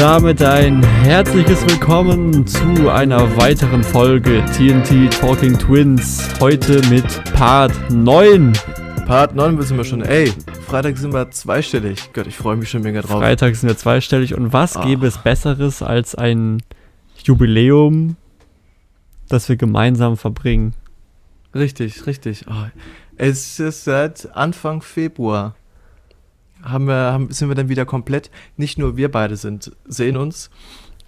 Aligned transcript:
Damit 0.00 0.40
ein 0.40 0.82
herzliches 1.02 1.60
Willkommen 1.68 2.46
zu 2.46 2.90
einer 2.90 3.36
weiteren 3.36 3.84
Folge 3.84 4.42
TNT 4.46 5.12
Talking 5.12 5.58
Twins. 5.58 6.26
Heute 6.40 6.80
mit 6.88 7.04
Part 7.34 7.70
9. 7.90 8.54
Part 9.06 9.34
9 9.34 9.60
sind 9.60 9.76
wir 9.76 9.84
schon. 9.84 10.00
Ey, 10.00 10.32
Freitag 10.66 10.96
sind 10.96 11.12
wir 11.12 11.30
zweistellig. 11.30 12.14
Gott, 12.14 12.26
ich 12.26 12.34
freue 12.34 12.56
mich 12.56 12.70
schon 12.70 12.80
mega 12.80 13.02
drauf. 13.02 13.20
Freitag 13.20 13.54
sind 13.56 13.68
wir 13.68 13.76
zweistellig. 13.76 14.34
Und 14.34 14.54
was 14.54 14.74
Ach. 14.78 14.86
gäbe 14.86 15.06
es 15.06 15.18
Besseres 15.18 15.82
als 15.82 16.14
ein 16.14 16.62
Jubiläum, 17.22 18.16
das 19.28 19.50
wir 19.50 19.56
gemeinsam 19.56 20.16
verbringen? 20.16 20.72
Richtig, 21.54 22.06
richtig. 22.06 22.46
Oh, 22.48 22.54
es 23.18 23.60
ist 23.60 23.84
seit 23.84 24.34
Anfang 24.34 24.80
Februar. 24.80 25.56
Haben 26.62 26.86
wir, 26.86 27.12
haben, 27.12 27.30
sind 27.30 27.48
wir 27.48 27.54
dann 27.54 27.68
wieder 27.68 27.86
komplett. 27.86 28.30
Nicht 28.56 28.78
nur 28.78 28.96
wir 28.96 29.10
beide 29.10 29.36
sind, 29.36 29.72
sehen 29.86 30.16
uns. 30.16 30.50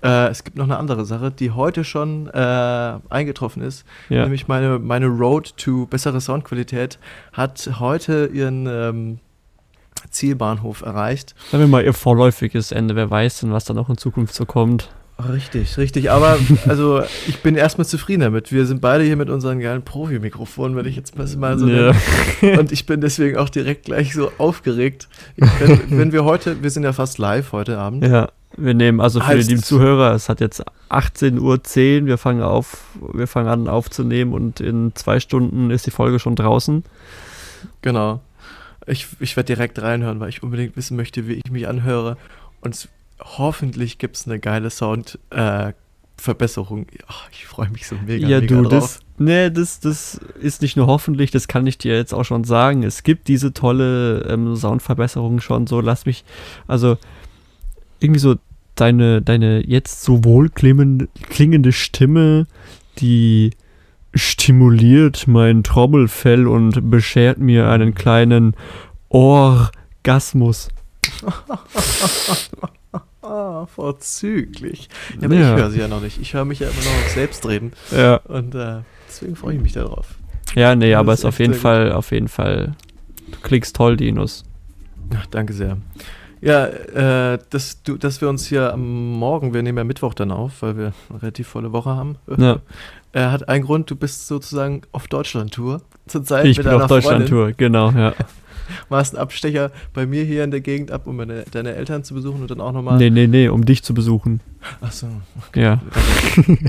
Äh, 0.03 0.29
es 0.29 0.45
gibt 0.45 0.57
noch 0.57 0.65
eine 0.65 0.79
andere 0.79 1.05
Sache, 1.05 1.31
die 1.31 1.53
heute 1.53 1.85
schon 1.85 2.29
äh, 2.29 2.99
eingetroffen 3.09 3.63
ist. 3.63 3.85
Ja. 4.09 4.23
Nämlich 4.23 4.49
meine, 4.49 4.79
meine 4.79 5.07
Road 5.07 5.57
to 5.57 5.87
bessere 5.87 6.21
Soundqualität 6.21 6.99
hat 7.33 7.71
heute 7.79 8.31
ihren 8.33 8.67
ähm, 8.67 9.19
Zielbahnhof 10.11 10.83
erreicht. 10.83 11.35
Sagen 11.51 11.65
wir 11.65 11.69
mal 11.69 11.85
ihr 11.85 11.95
vorläufiges 11.95 12.73
Ende. 12.73 12.97
Wer 12.97 13.11
weiß 13.11 13.41
denn, 13.41 13.53
was 13.53 13.65
da 13.65 13.75
noch 13.75 13.89
in 13.89 13.97
Zukunft 13.97 14.35
so 14.35 14.45
kommt. 14.45 14.91
Richtig, 15.19 15.77
richtig. 15.79 16.11
Aber 16.11 16.39
also 16.67 17.03
ich 17.29 17.39
bin 17.43 17.55
erstmal 17.57 17.87
zufrieden 17.87 18.23
damit. 18.23 18.51
Wir 18.53 18.67
sind 18.67 18.81
beide 18.81 19.05
hier 19.05 19.17
mit 19.17 19.31
unseren 19.31 19.61
geilen 19.61 19.83
Profi-Mikrofonen, 19.83 20.77
wenn 20.77 20.87
ich 20.87 20.97
jetzt 20.97 21.17
mal 21.17 21.27
so 21.59 21.69
Ja. 21.69 21.93
nenne. 22.41 22.59
Und 22.61 22.73
ich 22.73 22.87
bin 22.87 23.01
deswegen 23.01 23.37
auch 23.37 23.49
direkt 23.49 23.85
gleich 23.85 24.15
so 24.15 24.33
aufgeregt. 24.39 25.09
Wenn, 25.37 25.81
wenn 25.99 26.13
wir 26.13 26.25
heute, 26.25 26.63
wir 26.63 26.71
sind 26.71 26.83
ja 26.83 26.93
fast 26.93 27.19
live 27.19 27.53
heute 27.53 27.79
Abend. 27.79 28.05
Ja, 28.05 28.31
wir 28.57 28.75
nehmen 28.75 29.01
also 29.01 29.21
für 29.21 29.27
Heißt- 29.27 29.49
die 29.49 29.57
Zuhörer, 29.57 30.13
es 30.15 30.29
hat 30.29 30.41
jetzt 30.41 30.63
18.10 30.91 31.41
Uhr, 31.41 32.07
wir 32.07 32.19
fangen 32.19 32.43
auf, 32.43 32.85
wir 33.13 33.27
fangen 33.27 33.49
an 33.49 33.69
aufzunehmen 33.69 34.33
und 34.33 34.61
in 34.61 34.93
zwei 34.95 35.21
Stunden 35.21 35.71
ist 35.71 35.87
die 35.87 35.91
Folge 35.91 36.19
schon 36.19 36.35
draußen. 36.37 36.85
Genau. 37.83 38.21
Ich, 38.87 39.07
ich 39.21 39.37
werde 39.37 39.47
direkt 39.55 39.81
reinhören, 39.81 40.19
weil 40.19 40.29
ich 40.31 40.43
unbedingt 40.43 40.77
wissen 40.77 40.97
möchte, 40.97 41.29
wie 41.29 41.35
ich 41.45 41.51
mich 41.53 41.69
anhöre. 41.69 42.17
Und 42.61 42.89
hoffentlich 43.25 43.99
gibt 43.99 44.17
es 44.17 44.27
eine 44.27 44.39
geile 44.39 44.71
Soundverbesserung. 44.71 46.87
Äh, 46.89 47.03
ich 47.33 47.47
freue 47.47 47.71
mich 47.71 47.87
so 47.87 47.97
mega, 48.07 48.27
ja, 48.27 48.41
mega 48.41 48.57
du, 48.57 48.63
drauf. 48.63 48.71
das, 48.71 49.01
nee, 49.19 49.51
das, 49.51 49.81
das 49.81 50.21
ist 50.41 50.63
nicht 50.63 50.77
nur 50.77 50.87
hoffentlich, 50.87 51.31
das 51.31 51.49
kann 51.49 51.67
ich 51.67 51.79
dir 51.79 51.97
jetzt 51.97 52.15
auch 52.15 52.25
schon 52.25 52.45
sagen. 52.45 52.83
Es 52.83 53.03
gibt 53.03 53.29
diese 53.29 53.53
tolle 53.53 54.27
ähm, 54.29 54.57
Soundverbesserung 54.57 55.41
schon 55.41 55.67
so. 55.67 55.81
Lass 55.81 56.07
mich, 56.07 56.25
also 56.67 56.97
irgendwie 58.01 58.21
so 58.21 58.37
deine, 58.75 59.23
deine 59.23 59.67
jetzt 59.67 60.03
so 60.03 60.25
wohlklingende 60.25 61.09
klingende 61.29 61.73
Stimme, 61.73 62.47
die 62.99 63.51
stimuliert 64.15 65.27
mein 65.27 65.63
Trommelfell 65.63 66.47
und 66.47 66.91
beschert 66.91 67.39
mir 67.39 67.69
einen 67.69 67.95
kleinen 67.95 68.55
Orgasmus. 69.09 70.69
Vorzüglich. 73.67 74.89
Ja, 75.21 75.27
aber 75.27 75.35
Ja. 75.35 75.55
ich 75.55 75.61
höre 75.63 75.71
sie 75.71 75.79
ja 75.81 75.89
noch 75.89 76.01
nicht. 76.01 76.21
Ich 76.21 76.35
höre 76.35 76.45
mich 76.45 76.61
ja 76.61 76.69
immer 76.69 76.77
noch 76.77 77.09
selbst 77.15 77.47
reden. 77.49 77.73
Ja. 77.91 78.17
Und 78.25 78.55
äh, 78.55 78.81
deswegen 79.09 79.37
freue 79.37 79.55
ich 79.57 79.61
mich 79.61 79.73
darauf. 79.73 80.07
Ja, 80.55 80.75
nee, 80.75 80.91
Das 80.91 80.99
aber 81.01 81.13
ist 81.15 81.19
ist 81.21 81.25
auf 81.27 81.39
jeden 81.39 81.53
gut. 81.53 81.63
Fall, 81.63 81.93
auf 81.93 82.11
jeden 82.13 82.29
Fall. 82.29 82.75
Du 83.31 83.39
klickst 83.43 83.75
toll, 83.77 83.97
Dinos. 83.97 84.45
Ach, 85.17 85.27
danke 85.27 85.53
sehr. 85.53 85.79
Ja, 86.41 86.67
äh, 86.67 87.39
dass, 87.51 87.83
du, 87.85 87.97
dass 87.97 88.21
wir 88.21 88.29
uns 88.29 88.47
hier 88.47 88.73
am 88.73 89.13
Morgen, 89.13 89.55
wir 89.55 89.63
nehmen 89.63 89.79
ja 89.79 89.85
Mittwoch 89.85 90.13
dann 90.15 90.33
auf, 90.33 90.61
weil 90.63 90.77
wir 90.77 90.93
eine 91.09 91.23
relativ 91.23 91.47
volle 91.49 91.73
Woche 91.73 91.91
haben, 91.91 92.17
Ja. 92.37 92.59
äh, 93.13 93.21
hat 93.27 93.49
einen 93.49 93.65
Grund, 93.65 93.89
du 93.91 93.95
bist 93.97 94.27
sozusagen 94.27 94.83
auf 94.91 95.07
Deutschland-Tour 95.07 95.83
zurzeit 96.09 96.47
Ich 96.47 96.57
bin 96.57 96.67
auf 96.69 96.87
Deutschland-Tour, 96.89 97.53
genau, 97.53 97.91
ja. 97.93 98.13
Machst 98.89 99.15
einen 99.15 99.23
Abstecher 99.23 99.71
bei 99.93 100.07
mir 100.07 100.25
hier 100.25 100.45
in 100.45 100.51
der 100.51 100.61
Gegend 100.61 100.91
ab, 100.91 101.07
um 101.07 101.17
meine, 101.17 101.45
deine 101.51 101.75
Eltern 101.75 102.05
zu 102.05 102.15
besuchen 102.15 102.43
und 102.43 102.51
dann 102.51 102.61
auch 102.61 102.73
nochmal. 102.73 102.99
Nee, 102.99 103.11
nee, 103.11 103.27
nee, 103.27 103.49
um 103.49 103.65
dich 103.65 103.83
zu 103.83 103.95
besuchen. 103.95 104.41
Achso. 104.81 105.07
Ja. 105.55 105.81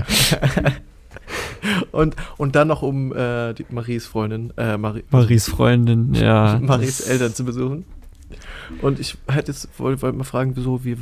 und, 1.91 2.15
und 2.37 2.55
dann 2.55 2.67
noch 2.67 2.81
um 2.81 3.15
äh, 3.15 3.53
die, 3.53 3.65
Maries 3.69 4.05
Freundin, 4.05 4.53
äh, 4.57 4.77
Marie, 4.77 5.03
Maries 5.09 5.49
Freundin, 5.49 6.13
ja. 6.13 6.59
Maries 6.61 7.01
Eltern 7.01 7.33
zu 7.33 7.45
besuchen. 7.45 7.85
Und 8.81 8.99
ich 8.99 9.17
hätte 9.27 9.51
jetzt, 9.51 9.69
wollte 9.77 10.01
wollt 10.01 10.15
mal 10.15 10.23
fragen, 10.23 10.55
wieso, 10.55 10.83
wie, 10.83 10.97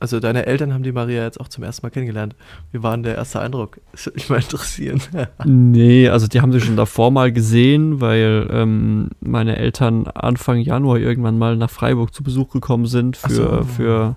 also 0.00 0.20
deine 0.20 0.46
Eltern 0.46 0.72
haben 0.72 0.82
die 0.82 0.92
Maria 0.92 1.22
jetzt 1.22 1.40
auch 1.40 1.48
zum 1.48 1.64
ersten 1.64 1.84
Mal 1.86 1.90
kennengelernt. 1.90 2.34
Wie 2.72 2.82
war 2.82 2.92
denn 2.92 3.02
der 3.02 3.16
erste 3.16 3.40
Eindruck? 3.40 3.80
Das 3.92 4.06
würde 4.06 4.16
mich 4.16 4.28
mal 4.28 4.36
interessieren. 4.36 5.00
Nee, 5.44 6.08
also 6.08 6.26
die 6.26 6.40
haben 6.40 6.52
sie 6.52 6.60
schon 6.60 6.76
davor 6.76 7.10
mal 7.10 7.32
gesehen, 7.32 8.00
weil 8.00 8.48
ähm, 8.50 9.10
meine 9.20 9.56
Eltern 9.56 10.06
Anfang 10.06 10.58
Januar 10.60 10.98
irgendwann 10.98 11.38
mal 11.38 11.56
nach 11.56 11.70
Freiburg 11.70 12.14
zu 12.14 12.22
Besuch 12.22 12.50
gekommen 12.50 12.86
sind 12.86 13.16
für, 13.16 13.30
so. 13.30 13.62
für 13.64 14.16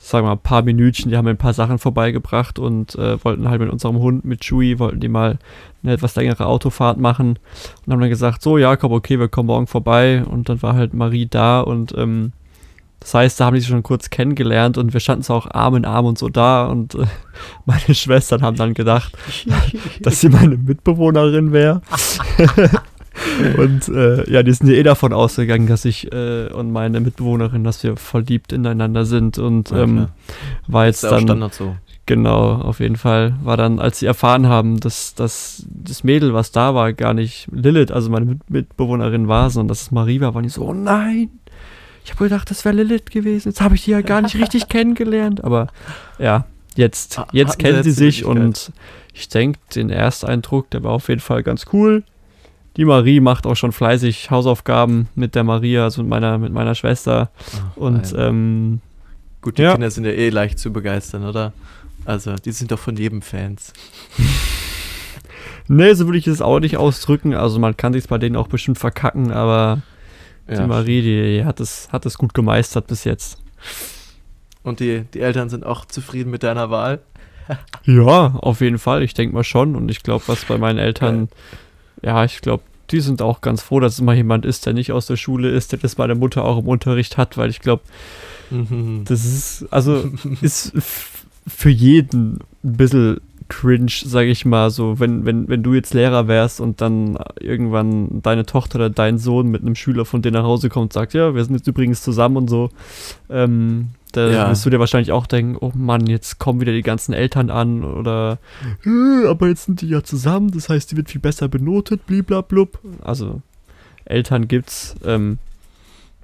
sagen 0.00 0.24
wir 0.24 0.30
mal, 0.30 0.36
ein 0.36 0.42
paar 0.42 0.62
Minütchen. 0.62 1.10
Die 1.10 1.16
haben 1.16 1.26
mir 1.26 1.32
ein 1.32 1.36
paar 1.36 1.52
Sachen 1.52 1.78
vorbeigebracht 1.78 2.58
und 2.58 2.94
äh, 2.96 3.22
wollten 3.22 3.48
halt 3.48 3.60
mit 3.60 3.70
unserem 3.70 3.98
Hund, 3.98 4.24
mit 4.24 4.40
Chewie, 4.40 4.78
wollten 4.78 5.00
die 5.00 5.08
mal 5.08 5.38
eine 5.82 5.92
etwas 5.92 6.16
längere 6.16 6.46
Autofahrt 6.46 6.98
machen 6.98 7.38
und 7.84 7.92
haben 7.92 8.00
dann 8.00 8.10
gesagt, 8.10 8.42
so 8.42 8.58
Jakob, 8.58 8.92
okay, 8.92 9.18
wir 9.18 9.28
kommen 9.28 9.48
morgen 9.48 9.66
vorbei 9.66 10.24
und 10.24 10.48
dann 10.48 10.62
war 10.62 10.74
halt 10.74 10.94
Marie 10.94 11.26
da 11.26 11.60
und 11.60 11.94
ähm, 11.96 12.32
das 13.00 13.14
heißt, 13.14 13.40
da 13.40 13.46
haben 13.46 13.54
die 13.54 13.60
sich 13.60 13.70
schon 13.70 13.82
kurz 13.82 14.10
kennengelernt 14.10 14.76
und 14.76 14.92
wir 14.92 15.00
standen 15.00 15.22
so 15.22 15.34
auch 15.34 15.50
Arm 15.50 15.74
in 15.74 15.84
Arm 15.84 16.04
und 16.04 16.18
so 16.18 16.28
da 16.28 16.66
und 16.66 16.94
äh, 16.94 17.06
meine 17.64 17.94
Schwestern 17.94 18.42
haben 18.42 18.56
dann 18.56 18.74
gedacht, 18.74 19.12
dass 20.00 20.20
sie 20.20 20.28
meine 20.28 20.56
Mitbewohnerin 20.56 21.52
wäre. 21.52 21.80
und 23.58 23.88
äh, 23.88 24.30
ja, 24.30 24.42
die 24.42 24.52
sind 24.52 24.68
ja 24.68 24.74
eh 24.74 24.82
davon 24.82 25.12
ausgegangen, 25.12 25.66
dass 25.66 25.84
ich 25.84 26.12
äh, 26.12 26.48
und 26.52 26.72
meine 26.72 27.00
Mitbewohnerin, 27.00 27.64
dass 27.64 27.82
wir 27.82 27.96
verliebt 27.96 28.52
ineinander 28.52 29.04
sind 29.06 29.38
und 29.38 29.70
Ja, 29.70 29.82
ähm, 29.82 30.08
war 30.66 30.86
Ist 30.86 31.02
jetzt 31.02 31.10
dann 31.10 31.22
Standard 31.22 31.54
so. 31.54 31.74
Genau, 32.06 32.54
auf 32.54 32.80
jeden 32.80 32.96
Fall. 32.96 33.36
War 33.44 33.56
dann, 33.56 33.78
als 33.78 34.00
sie 34.00 34.06
erfahren 34.06 34.48
haben, 34.48 34.80
dass, 34.80 35.14
dass 35.14 35.64
das 35.68 36.02
Mädel, 36.02 36.34
was 36.34 36.50
da 36.50 36.74
war, 36.74 36.92
gar 36.92 37.14
nicht 37.14 37.46
Lilith, 37.52 37.92
also 37.92 38.10
meine 38.10 38.26
Mit 38.26 38.50
Mitbewohnerin 38.50 39.28
war, 39.28 39.48
sondern 39.48 39.68
dass 39.68 39.82
es 39.82 39.90
Marie 39.92 40.20
war, 40.20 40.34
waren 40.34 40.42
die 40.42 40.48
so, 40.48 40.64
oh 40.64 40.74
nein, 40.74 41.30
ich 42.04 42.10
habe 42.12 42.24
gedacht, 42.24 42.50
das 42.50 42.64
wäre 42.64 42.74
Lilith 42.74 43.10
gewesen. 43.10 43.48
Jetzt 43.50 43.60
habe 43.60 43.74
ich 43.74 43.84
die 43.84 43.90
ja 43.92 44.00
gar 44.00 44.22
nicht 44.22 44.36
richtig 44.36 44.68
kennengelernt. 44.68 45.44
Aber 45.44 45.68
ja, 46.18 46.44
jetzt, 46.76 47.18
Ha- 47.18 47.26
jetzt 47.32 47.58
kennen 47.58 47.82
sie 47.82 47.90
sich 47.92 48.24
und 48.24 48.72
ich 49.12 49.28
denke, 49.28 49.58
den 49.74 49.90
Ersteindruck, 49.90 50.70
der 50.70 50.82
war 50.82 50.92
auf 50.92 51.08
jeden 51.08 51.20
Fall 51.20 51.42
ganz 51.42 51.66
cool. 51.72 52.02
Die 52.76 52.84
Marie 52.84 53.20
macht 53.20 53.46
auch 53.46 53.56
schon 53.56 53.72
fleißig 53.72 54.30
Hausaufgaben 54.30 55.08
mit 55.14 55.34
der 55.34 55.44
Maria, 55.44 55.84
also 55.84 56.02
mit 56.02 56.08
meiner, 56.10 56.38
mit 56.38 56.52
meiner 56.52 56.74
Schwester. 56.74 57.30
Ach, 57.72 57.76
Und 57.76 58.14
ähm, 58.16 58.80
Gut, 59.42 59.58
die 59.58 59.62
ja. 59.62 59.72
Kinder 59.72 59.90
sind 59.90 60.04
ja 60.04 60.12
eh 60.12 60.28
leicht 60.30 60.58
zu 60.58 60.72
begeistern, 60.72 61.24
oder? 61.26 61.52
Also, 62.04 62.34
die 62.36 62.52
sind 62.52 62.70
doch 62.70 62.78
von 62.78 62.96
jedem 62.96 63.22
Fans. 63.22 63.72
Nee, 65.68 65.94
so 65.94 66.06
würde 66.06 66.18
ich 66.18 66.26
es 66.26 66.42
auch 66.42 66.58
nicht 66.58 66.76
ausdrücken. 66.78 67.32
Also 67.34 67.60
man 67.60 67.76
kann 67.76 67.92
sich 67.92 68.08
bei 68.08 68.18
denen 68.18 68.34
auch 68.34 68.48
bestimmt 68.48 68.78
verkacken, 68.78 69.30
aber 69.30 69.82
die 70.56 70.66
Marie, 70.66 71.02
die 71.02 71.44
hat 71.44 71.60
es, 71.60 71.88
hat 71.92 72.06
es 72.06 72.18
gut 72.18 72.34
gemeistert 72.34 72.86
bis 72.86 73.04
jetzt. 73.04 73.38
Und 74.62 74.80
die, 74.80 75.04
die 75.14 75.20
Eltern 75.20 75.48
sind 75.48 75.64
auch 75.64 75.84
zufrieden 75.84 76.30
mit 76.30 76.42
deiner 76.42 76.70
Wahl. 76.70 77.00
Ja, 77.84 78.34
auf 78.42 78.60
jeden 78.60 78.78
Fall. 78.78 79.02
Ich 79.02 79.12
denke 79.14 79.34
mal 79.34 79.42
schon. 79.42 79.74
Und 79.74 79.90
ich 79.90 80.04
glaube, 80.04 80.22
was 80.28 80.44
bei 80.44 80.56
meinen 80.56 80.78
Eltern, 80.78 81.28
ja, 82.00 82.24
ich 82.24 82.42
glaube, 82.42 82.62
die 82.92 83.00
sind 83.00 83.22
auch 83.22 83.40
ganz 83.40 83.60
froh, 83.60 83.80
dass 83.80 83.94
es 83.94 84.00
mal 84.00 84.14
jemand 84.14 84.44
ist, 84.44 84.66
der 84.66 84.72
nicht 84.72 84.92
aus 84.92 85.06
der 85.06 85.16
Schule 85.16 85.48
ist, 85.50 85.72
der 85.72 85.80
das 85.80 85.98
meine 85.98 86.14
Mutter 86.14 86.44
auch 86.44 86.58
im 86.58 86.68
Unterricht 86.68 87.16
hat, 87.16 87.36
weil 87.36 87.50
ich 87.50 87.58
glaube, 87.60 87.82
Mhm. 88.50 89.02
das 89.04 89.24
ist, 89.24 89.66
also, 89.72 90.10
ist 90.40 90.72
für 91.46 91.70
jeden 91.70 92.34
ein 92.64 92.76
bisschen 92.76 93.20
cringe, 93.50 93.90
sage 94.06 94.30
ich 94.30 94.46
mal, 94.46 94.70
so, 94.70 94.98
wenn, 94.98 95.26
wenn, 95.26 95.48
wenn 95.48 95.62
du 95.62 95.74
jetzt 95.74 95.92
Lehrer 95.92 96.26
wärst 96.28 96.60
und 96.60 96.80
dann 96.80 97.18
irgendwann 97.38 98.22
deine 98.22 98.46
Tochter 98.46 98.76
oder 98.76 98.88
dein 98.90 99.18
Sohn 99.18 99.48
mit 99.48 99.60
einem 99.60 99.74
Schüler 99.74 100.06
von 100.06 100.22
dir 100.22 100.30
nach 100.32 100.44
Hause 100.44 100.70
kommt 100.70 100.84
und 100.84 100.92
sagt, 100.94 101.12
ja, 101.12 101.34
wir 101.34 101.44
sind 101.44 101.54
jetzt 101.56 101.66
übrigens 101.66 102.02
zusammen 102.02 102.36
und 102.38 102.48
so, 102.48 102.70
ähm, 103.28 103.88
Da 104.12 104.28
Ja. 104.28 104.50
wirst 104.50 104.66
du 104.66 104.70
dir 104.70 104.80
wahrscheinlich 104.80 105.12
auch 105.12 105.26
denken, 105.28 105.56
oh 105.60 105.70
Mann, 105.74 106.06
jetzt 106.08 106.40
kommen 106.40 106.60
wieder 106.60 106.72
die 106.72 106.82
ganzen 106.82 107.12
Eltern 107.12 107.48
an 107.48 107.84
oder 107.84 108.38
"Äh, 108.84 109.28
aber 109.28 109.46
jetzt 109.46 109.66
sind 109.66 109.82
die 109.82 109.88
ja 109.88 110.02
zusammen, 110.02 110.50
das 110.50 110.68
heißt, 110.68 110.90
die 110.90 110.96
wird 110.96 111.10
viel 111.10 111.20
besser 111.20 111.46
benotet, 111.46 112.06
bliblablub. 112.06 112.80
Also 113.04 113.40
Eltern 114.04 114.48
gibt's. 114.48 114.96
Ähm, 115.04 115.38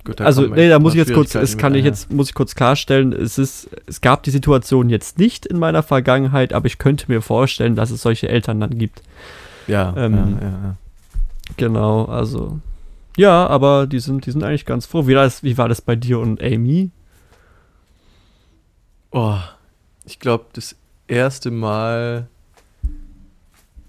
Gut, 0.07 0.21
also, 0.21 0.43
nee, 0.43 0.69
da 0.69 0.79
muss 0.79 0.93
ich 0.95 0.99
jetzt 0.99 1.13
kurz, 1.13 1.33
das 1.33 1.59
kann 1.59 1.75
ich 1.75 1.85
jetzt, 1.85 2.13
muss 2.13 2.29
ich 2.29 2.35
kurz 2.35 2.55
klarstellen, 2.55 3.13
es 3.13 3.39
ist, 3.39 3.69
es 3.87 4.01
gab 4.01 4.23
die 4.23 4.31
Situation 4.31 4.89
jetzt 4.89 5.19
nicht 5.19 5.45
in 5.47 5.59
meiner 5.59 5.83
Vergangenheit, 5.83 6.53
aber 6.53 6.67
ich 6.67 6.79
könnte 6.79 7.11
mir 7.11 7.21
vorstellen, 7.23 7.75
dass 7.75 7.91
es 7.91 8.03
solche 8.03 8.29
Eltern 8.29 8.61
dann 8.61 8.79
gibt. 8.79 9.03
Ja, 9.67 9.93
ähm, 9.97 10.39
ja, 10.41 10.49
ja. 10.49 10.77
Genau, 11.57 12.05
also. 12.05 12.61
Ja, 13.17 13.49
aber 13.49 13.89
die 13.89 13.99
sind, 13.99 14.27
die 14.27 14.31
sind 14.31 14.45
eigentlich 14.45 14.65
ganz 14.65 14.87
froh. 14.87 15.09
Wie, 15.09 15.15
das, 15.15 15.43
wie 15.43 15.59
war 15.59 15.69
das 15.69 15.81
bei 15.81 15.97
dir 15.97 16.21
und 16.21 16.41
Amy? 16.41 16.91
Oh, 19.11 19.39
ich 20.05 20.21
glaube, 20.21 20.45
das 20.53 20.77
erste 21.09 21.51
Mal 21.51 22.29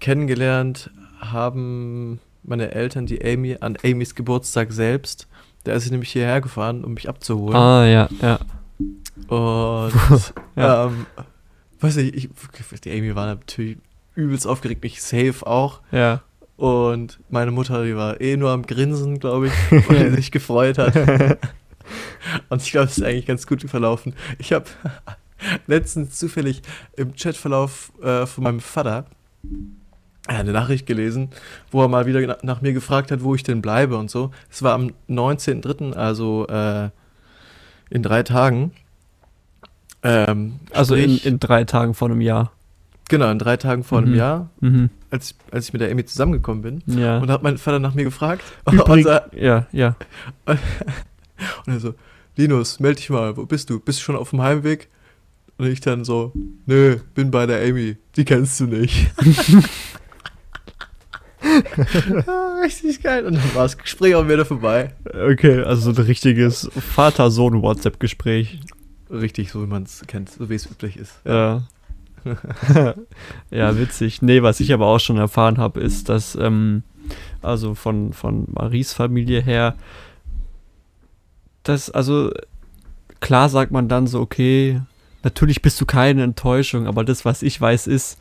kennengelernt 0.00 0.90
haben 1.20 2.18
meine 2.42 2.72
Eltern 2.72 3.06
die 3.06 3.24
Amy 3.24 3.56
an 3.60 3.76
Amys 3.84 4.16
Geburtstag 4.16 4.72
selbst. 4.72 5.28
Da 5.68 5.74
ist 5.74 5.90
nämlich 5.90 6.10
hierher 6.10 6.40
gefahren, 6.40 6.82
um 6.82 6.94
mich 6.94 7.10
abzuholen. 7.10 7.54
Ah, 7.54 7.84
ja, 7.86 8.08
ja. 8.22 8.38
Und 9.28 9.92
Ja. 10.56 10.86
ähm, 10.86 11.04
weiß 11.80 11.96
nicht, 11.96 12.14
ich, 12.14 12.30
die 12.80 12.90
Amy 12.90 13.14
war 13.14 13.26
natürlich 13.26 13.76
übelst 14.14 14.46
aufgeregt, 14.46 14.82
mich 14.82 15.02
safe 15.02 15.46
auch. 15.46 15.82
Ja. 15.92 16.22
Und 16.56 17.20
meine 17.28 17.50
Mutter, 17.50 17.84
die 17.84 17.94
war 17.94 18.18
eh 18.18 18.38
nur 18.38 18.50
am 18.50 18.62
Grinsen, 18.64 19.20
glaube 19.20 19.48
ich, 19.48 19.52
weil 19.90 20.08
sie 20.08 20.16
sich 20.16 20.30
gefreut 20.30 20.78
hat. 20.78 20.96
Und 22.48 22.62
ich 22.62 22.70
glaube, 22.70 22.86
es 22.86 22.96
ist 22.96 23.04
eigentlich 23.04 23.26
ganz 23.26 23.46
gut 23.46 23.62
verlaufen. 23.68 24.14
Ich 24.38 24.54
habe 24.54 24.64
letztens 25.66 26.18
zufällig 26.18 26.62
im 26.96 27.14
Chatverlauf 27.14 27.92
äh, 28.02 28.24
von 28.24 28.44
meinem 28.44 28.60
Vater 28.60 29.04
eine 30.28 30.52
Nachricht 30.52 30.86
gelesen, 30.86 31.30
wo 31.70 31.82
er 31.82 31.88
mal 31.88 32.06
wieder 32.06 32.20
na- 32.26 32.38
nach 32.42 32.60
mir 32.60 32.72
gefragt 32.72 33.10
hat, 33.10 33.22
wo 33.22 33.34
ich 33.34 33.42
denn 33.42 33.62
bleibe 33.62 33.96
und 33.96 34.10
so. 34.10 34.30
Es 34.50 34.62
war 34.62 34.74
am 34.74 34.92
19.03., 35.08 35.94
also 35.94 36.46
äh, 36.48 36.90
in 37.90 38.02
drei 38.02 38.22
Tagen. 38.22 38.72
Ähm, 40.02 40.60
Also 40.72 40.94
in, 40.94 41.10
sprich- 41.16 41.26
in 41.26 41.40
drei 41.40 41.64
Tagen 41.64 41.94
vor 41.94 42.08
einem 42.10 42.20
Jahr. 42.20 42.52
genau, 43.08 43.30
in 43.30 43.38
drei 43.38 43.56
Tagen 43.56 43.82
vor 43.84 43.98
einem 43.98 44.10
Mhm. 44.12 44.16
Jahr, 44.16 44.50
Mhm. 44.60 44.90
als, 45.10 45.34
als 45.50 45.66
ich 45.66 45.72
mit 45.72 45.80
der 45.82 45.90
Amy 45.90 46.04
zusammengekommen 46.04 46.62
bin. 46.62 46.82
Ja. 46.86 47.18
Und 47.18 47.26
da 47.28 47.32
hat 47.34 47.42
mein 47.42 47.56
Vater 47.58 47.78
nach 47.78 47.94
mir 47.94 48.04
gefragt. 48.04 48.42
Übrig, 48.70 48.86
Und, 48.88 49.06
er- 49.06 49.30
ja, 49.34 49.66
ja. 49.72 49.96
und 50.46 50.58
er 51.72 51.80
so, 51.80 51.94
Linus, 52.36 52.78
meld 52.80 52.98
dich 52.98 53.10
mal, 53.10 53.36
wo 53.36 53.46
bist 53.46 53.70
du? 53.70 53.80
Bist 53.80 53.98
du 53.98 54.02
schon 54.04 54.16
auf 54.16 54.30
dem 54.30 54.42
Heimweg? 54.42 54.88
Und 55.56 55.66
ich 55.66 55.80
dann 55.80 56.04
so, 56.04 56.32
nö, 56.66 56.98
bin 57.14 57.32
bei 57.32 57.46
der 57.46 57.60
Amy, 57.68 57.96
die 58.14 58.24
kennst 58.24 58.60
du 58.60 58.66
nicht. 58.66 59.10
Ja, 62.26 62.58
Richtig 62.62 63.02
geil. 63.02 63.24
Und 63.26 63.34
dann 63.34 63.54
war 63.54 63.62
das 63.64 63.78
Gespräch 63.78 64.14
auch 64.14 64.28
wieder 64.28 64.44
vorbei. 64.44 64.94
Okay, 65.04 65.62
also 65.62 65.92
so 65.92 66.00
ein 66.00 66.06
richtiges 66.06 66.70
Vater-Sohn-WhatsApp-Gespräch. 66.94 68.60
Richtig, 69.10 69.50
so 69.50 69.62
wie 69.62 69.66
man 69.66 69.84
es 69.84 70.02
kennt, 70.06 70.30
so 70.30 70.50
wie 70.50 70.54
es 70.54 70.66
üblich 70.66 70.96
ist. 70.96 71.20
Ja. 71.24 71.62
ja, 73.50 73.78
witzig. 73.78 74.22
Nee, 74.22 74.42
was 74.42 74.60
ich 74.60 74.72
aber 74.72 74.86
auch 74.86 74.98
schon 74.98 75.16
erfahren 75.16 75.58
habe, 75.58 75.80
ist, 75.80 76.08
dass, 76.08 76.34
ähm, 76.34 76.82
also 77.40 77.74
von, 77.74 78.12
von 78.12 78.46
Maries 78.50 78.92
Familie 78.92 79.40
her, 79.40 79.76
das, 81.62 81.90
also, 81.90 82.32
klar 83.20 83.48
sagt 83.48 83.72
man 83.72 83.88
dann 83.88 84.06
so, 84.06 84.20
okay, 84.20 84.80
natürlich 85.22 85.62
bist 85.62 85.80
du 85.80 85.86
keine 85.86 86.22
Enttäuschung, 86.22 86.86
aber 86.86 87.04
das, 87.04 87.24
was 87.24 87.42
ich 87.42 87.60
weiß, 87.60 87.86
ist, 87.86 88.18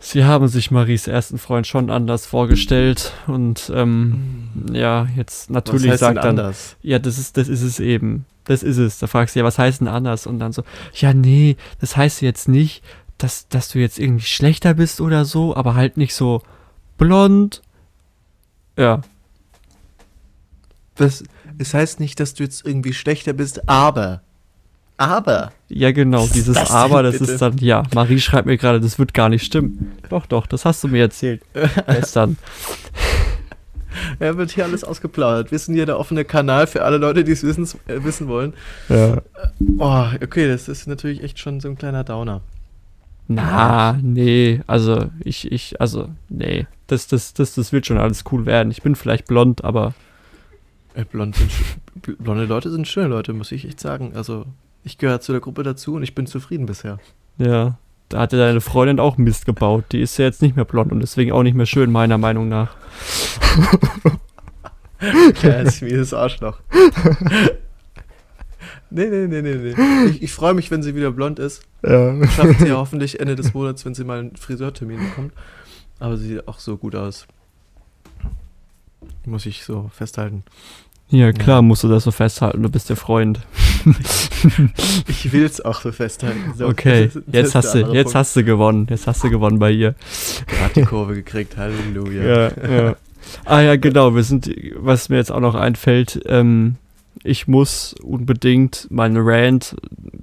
sie 0.00 0.24
haben 0.24 0.48
sich 0.48 0.70
Maries 0.70 1.06
ersten 1.06 1.38
Freund 1.38 1.66
schon 1.66 1.90
anders 1.90 2.26
vorgestellt 2.26 3.12
und, 3.26 3.70
ähm, 3.74 4.50
ja, 4.72 5.08
jetzt 5.16 5.50
natürlich 5.50 5.96
sagt 5.96 6.18
dann, 6.18 6.38
anders? 6.38 6.76
ja, 6.82 6.98
das 6.98 7.18
ist, 7.18 7.36
das 7.36 7.48
ist 7.48 7.62
es 7.62 7.80
eben. 7.80 8.24
Das 8.44 8.62
ist 8.62 8.78
es. 8.78 8.98
Da 8.98 9.06
fragst 9.06 9.34
du 9.34 9.40
ja, 9.40 9.44
was 9.44 9.58
heißt 9.58 9.82
denn 9.82 9.88
anders? 9.88 10.26
Und 10.26 10.38
dann 10.38 10.52
so, 10.52 10.62
ja, 10.94 11.12
nee, 11.12 11.56
das 11.80 11.96
heißt 11.96 12.22
jetzt 12.22 12.48
nicht, 12.48 12.82
dass, 13.18 13.46
dass 13.48 13.68
du 13.68 13.78
jetzt 13.78 13.98
irgendwie 13.98 14.24
schlechter 14.24 14.74
bist 14.74 15.00
oder 15.00 15.24
so, 15.24 15.54
aber 15.54 15.74
halt 15.74 15.98
nicht 15.98 16.14
so 16.14 16.42
blond. 16.96 17.62
Ja. 18.76 19.02
Das, 20.94 21.24
es 21.58 21.74
heißt 21.74 22.00
nicht, 22.00 22.20
dass 22.20 22.34
du 22.34 22.42
jetzt 22.42 22.64
irgendwie 22.64 22.94
schlechter 22.94 23.34
bist, 23.34 23.68
aber. 23.68 24.22
Aber. 24.98 25.52
Ja, 25.68 25.92
genau, 25.92 26.26
dieses 26.26 26.56
das 26.56 26.70
Aber, 26.70 27.02
das 27.02 27.18
bitte? 27.18 27.32
ist 27.32 27.40
dann, 27.40 27.56
ja, 27.58 27.84
Marie 27.94 28.18
schreibt 28.18 28.46
mir 28.46 28.58
gerade, 28.58 28.80
das 28.80 28.98
wird 28.98 29.14
gar 29.14 29.28
nicht 29.28 29.44
stimmen. 29.44 29.92
Doch, 30.10 30.26
doch, 30.26 30.46
das 30.46 30.64
hast 30.64 30.82
du 30.84 30.88
mir 30.88 31.02
erzählt. 31.02 31.40
Gestern. 31.86 32.36
Ja, 34.20 34.36
wird 34.36 34.52
hier 34.52 34.64
alles 34.64 34.84
ausgeplaudert. 34.84 35.50
Wir 35.50 35.58
sind 35.58 35.74
hier 35.74 35.86
der 35.86 35.98
offene 35.98 36.24
Kanal 36.24 36.68
für 36.68 36.84
alle 36.84 36.98
Leute, 36.98 37.24
die 37.24 37.32
es 37.32 37.42
wissen, 37.42 37.64
äh, 37.88 38.04
wissen 38.04 38.28
wollen. 38.28 38.52
Ja. 38.88 39.22
Oh, 39.78 40.04
okay, 40.22 40.46
das 40.46 40.68
ist 40.68 40.86
natürlich 40.86 41.22
echt 41.24 41.40
schon 41.40 41.58
so 41.58 41.68
ein 41.68 41.76
kleiner 41.76 42.04
Downer. 42.04 42.42
Na, 43.26 43.98
nee, 44.00 44.60
also 44.66 45.06
ich, 45.24 45.50
ich, 45.50 45.80
also, 45.80 46.10
nee. 46.28 46.66
Das, 46.86 47.08
das, 47.08 47.34
das, 47.34 47.54
das 47.54 47.72
wird 47.72 47.86
schon 47.86 47.98
alles 47.98 48.24
cool 48.30 48.46
werden. 48.46 48.70
Ich 48.70 48.82
bin 48.82 48.94
vielleicht 48.94 49.26
blond, 49.26 49.64
aber 49.64 49.94
Äh, 50.94 51.04
blond 51.04 51.34
sind 51.34 51.50
blonde 52.22 52.44
Leute 52.44 52.70
sind 52.70 52.86
schöne 52.86 53.08
Leute, 53.08 53.32
muss 53.32 53.50
ich 53.52 53.66
echt 53.66 53.80
sagen. 53.80 54.12
Also, 54.14 54.46
ich 54.88 54.96
gehöre 54.98 55.20
zu 55.20 55.32
der 55.32 55.40
Gruppe 55.42 55.62
dazu 55.62 55.94
und 55.94 56.02
ich 56.02 56.14
bin 56.14 56.26
zufrieden 56.26 56.66
bisher. 56.66 56.98
Ja, 57.36 57.78
da 58.08 58.20
hatte 58.20 58.38
deine 58.38 58.62
Freundin 58.62 58.98
auch 59.00 59.18
Mist 59.18 59.44
gebaut. 59.44 59.84
Die 59.92 60.00
ist 60.00 60.16
ja 60.16 60.24
jetzt 60.24 60.40
nicht 60.40 60.56
mehr 60.56 60.64
blond 60.64 60.92
und 60.92 61.00
deswegen 61.00 61.30
auch 61.32 61.42
nicht 61.42 61.54
mehr 61.54 61.66
schön, 61.66 61.92
meiner 61.92 62.18
Meinung 62.18 62.48
nach. 62.48 62.74
Ja, 65.00 65.60
ist 65.60 65.80
wie 65.80 65.92
das 65.92 66.12
Arschloch. 66.12 66.58
nee, 68.90 69.06
nee, 69.06 69.28
nee, 69.28 69.42
nee, 69.42 69.54
nee. 69.54 70.04
Ich, 70.06 70.22
ich 70.24 70.32
freue 70.32 70.54
mich, 70.54 70.72
wenn 70.72 70.82
sie 70.82 70.96
wieder 70.96 71.12
blond 71.12 71.38
ist. 71.38 71.62
Ja. 71.84 72.26
Schafft 72.26 72.58
sie 72.58 72.66
ja 72.66 72.78
hoffentlich 72.78 73.20
Ende 73.20 73.36
des 73.36 73.54
Monats, 73.54 73.84
wenn 73.84 73.94
sie 73.94 74.02
mal 74.02 74.18
einen 74.18 74.34
Friseurtermin 74.34 74.98
bekommt. 74.98 75.32
Aber 76.00 76.16
sie 76.16 76.26
sieht 76.26 76.48
auch 76.48 76.58
so 76.58 76.76
gut 76.76 76.96
aus. 76.96 77.28
Muss 79.24 79.46
ich 79.46 79.62
so 79.62 79.88
festhalten. 79.94 80.42
Ja, 81.10 81.32
klar, 81.32 81.62
musst 81.62 81.84
du 81.84 81.88
das 81.88 82.04
so 82.04 82.10
festhalten, 82.10 82.62
du 82.62 82.68
bist 82.68 82.88
der 82.90 82.96
Freund. 82.96 83.40
Ich 85.08 85.32
will 85.32 85.44
es 85.44 85.60
auch 85.64 85.80
so 85.80 85.90
festhalten. 85.92 86.52
So, 86.56 86.66
Okay, 86.68 87.06
das 87.06 87.16
ist- 87.16 87.24
das 87.26 87.34
jetzt 87.34 87.54
hast 87.54 87.74
du, 87.74 87.78
jetzt 87.78 87.88
Punkt. 88.04 88.14
hast 88.14 88.36
du 88.36 88.44
gewonnen. 88.44 88.86
Jetzt 88.90 89.06
hast 89.06 89.24
du 89.24 89.30
gewonnen 89.30 89.58
bei 89.58 89.70
ihr. 89.72 89.94
Gerade 90.46 90.74
die 90.76 90.82
Kurve 90.82 91.14
gekriegt, 91.14 91.56
Halleluja. 91.56 92.22
Ja, 92.22 92.50
ja. 92.86 92.96
Ah 93.44 93.60
ja, 93.60 93.76
genau, 93.76 94.14
wir 94.14 94.22
sind, 94.22 94.50
was 94.76 95.08
mir 95.08 95.16
jetzt 95.16 95.32
auch 95.32 95.40
noch 95.40 95.54
einfällt, 95.54 96.20
ähm, 96.26 96.76
ich 97.24 97.48
muss 97.48 97.94
unbedingt 98.02 98.86
meinen 98.90 99.16
Rant 99.18 99.76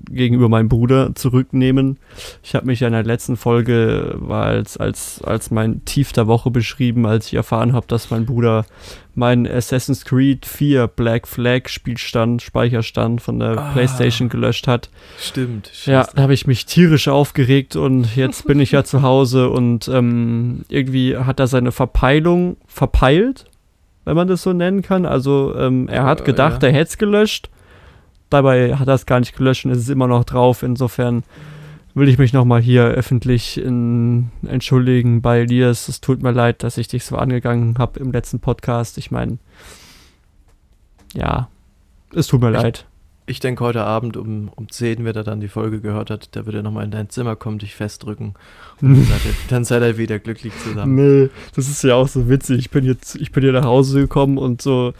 gegenüber 0.09 0.47
meinem 0.49 0.69
Bruder 0.69 1.13
zurücknehmen. 1.15 1.97
Ich 2.43 2.55
habe 2.55 2.65
mich 2.67 2.79
ja 2.79 2.87
in 2.87 2.93
der 2.93 3.03
letzten 3.03 3.35
Folge 3.37 4.17
als, 4.29 4.77
als, 4.77 5.21
als 5.23 5.51
mein 5.51 5.83
Tief 5.85 6.13
der 6.13 6.27
Woche 6.27 6.51
beschrieben, 6.51 7.05
als 7.05 7.27
ich 7.27 7.33
erfahren 7.33 7.73
habe, 7.73 7.87
dass 7.87 8.11
mein 8.11 8.25
Bruder 8.25 8.65
meinen 9.13 9.47
Assassin's 9.47 10.03
Creed 10.05 10.45
4 10.45 10.87
Black 10.87 11.27
Flag 11.27 11.67
Spielstand, 11.69 12.41
Speicherstand 12.41 13.21
von 13.21 13.39
der 13.39 13.57
Ah. 13.57 13.71
Playstation 13.73 14.29
gelöscht 14.29 14.67
hat. 14.67 14.89
Stimmt. 15.19 15.71
Ja, 15.85 16.03
scheiße. 16.03 16.15
da 16.15 16.21
habe 16.23 16.33
ich 16.33 16.47
mich 16.47 16.65
tierisch 16.65 17.07
aufgeregt 17.07 17.75
und 17.75 18.15
jetzt 18.15 18.45
bin 18.45 18.59
ich 18.59 18.71
ja 18.71 18.83
zu 18.85 19.01
Hause 19.01 19.49
und 19.49 19.87
ähm, 19.87 20.65
irgendwie 20.69 21.17
hat 21.17 21.39
er 21.39 21.47
seine 21.47 21.71
Verpeilung 21.71 22.57
verpeilt, 22.67 23.45
wenn 24.05 24.15
man 24.15 24.27
das 24.27 24.41
so 24.43 24.53
nennen 24.53 24.81
kann. 24.81 25.05
Also 25.05 25.53
ähm, 25.57 25.87
er 25.89 26.03
hat 26.05 26.21
Äh, 26.21 26.23
gedacht, 26.25 26.63
ja. 26.63 26.69
er 26.69 26.73
hätte 26.75 26.89
es 26.89 26.97
gelöscht. 26.97 27.49
Dabei 28.29 28.75
hat 28.75 28.87
er 28.87 28.93
es 28.95 29.05
gar 29.05 29.19
nicht 29.19 29.35
gelöscht 29.37 29.65
und 29.65 29.71
es 29.71 29.79
ist 29.79 29.89
immer 29.89 30.07
noch 30.07 30.23
drauf. 30.23 30.63
Insofern 30.63 31.23
will 31.93 32.09
ich 32.09 32.17
mich 32.17 32.33
nochmal 32.33 32.61
hier 32.61 32.83
öffentlich 32.85 33.57
in, 33.61 34.29
entschuldigen 34.47 35.21
bei 35.21 35.41
Elias. 35.41 35.87
Es 35.87 36.01
tut 36.01 36.21
mir 36.23 36.31
leid, 36.31 36.63
dass 36.63 36.77
ich 36.77 36.87
dich 36.87 37.05
so 37.05 37.17
angegangen 37.17 37.75
habe 37.77 37.99
im 37.99 38.11
letzten 38.11 38.39
Podcast. 38.39 38.97
Ich 38.97 39.11
meine, 39.11 39.37
ja, 41.13 41.47
es 42.13 42.27
tut 42.27 42.41
mir 42.41 42.49
Ich- 42.53 42.61
leid. 42.61 42.85
Ich 43.27 43.39
denke, 43.39 43.63
heute 43.63 43.83
Abend 43.83 44.17
um, 44.17 44.49
um 44.55 44.69
10, 44.69 45.03
wenn 45.03 45.15
er 45.15 45.23
dann 45.23 45.39
die 45.39 45.47
Folge 45.47 45.81
gehört 45.81 46.11
hat, 46.11 46.35
da 46.35 46.45
wird 46.45 46.55
er 46.55 46.61
nochmal 46.61 46.85
in 46.85 46.91
dein 46.91 47.09
Zimmer 47.09 47.35
kommen, 47.35 47.57
dich 47.57 47.73
festdrücken. 47.73 48.35
Und 48.81 48.95
dann 48.95 49.05
seid, 49.05 49.25
ihr, 49.25 49.33
dann 49.49 49.65
seid 49.65 49.81
ihr 49.81 49.97
wieder 49.97 50.19
glücklich 50.19 50.53
zusammen. 50.63 50.95
Nee, 50.95 51.29
das 51.55 51.67
ist 51.67 51.83
ja 51.83 51.95
auch 51.95 52.07
so 52.07 52.29
witzig. 52.29 52.59
Ich 52.59 52.69
bin 52.69 52.85
jetzt, 52.85 53.15
ich 53.15 53.31
bin 53.31 53.43
hier 53.43 53.53
nach 53.53 53.65
Hause 53.65 54.01
gekommen 54.01 54.37
und 54.37 54.61
so 54.61 54.93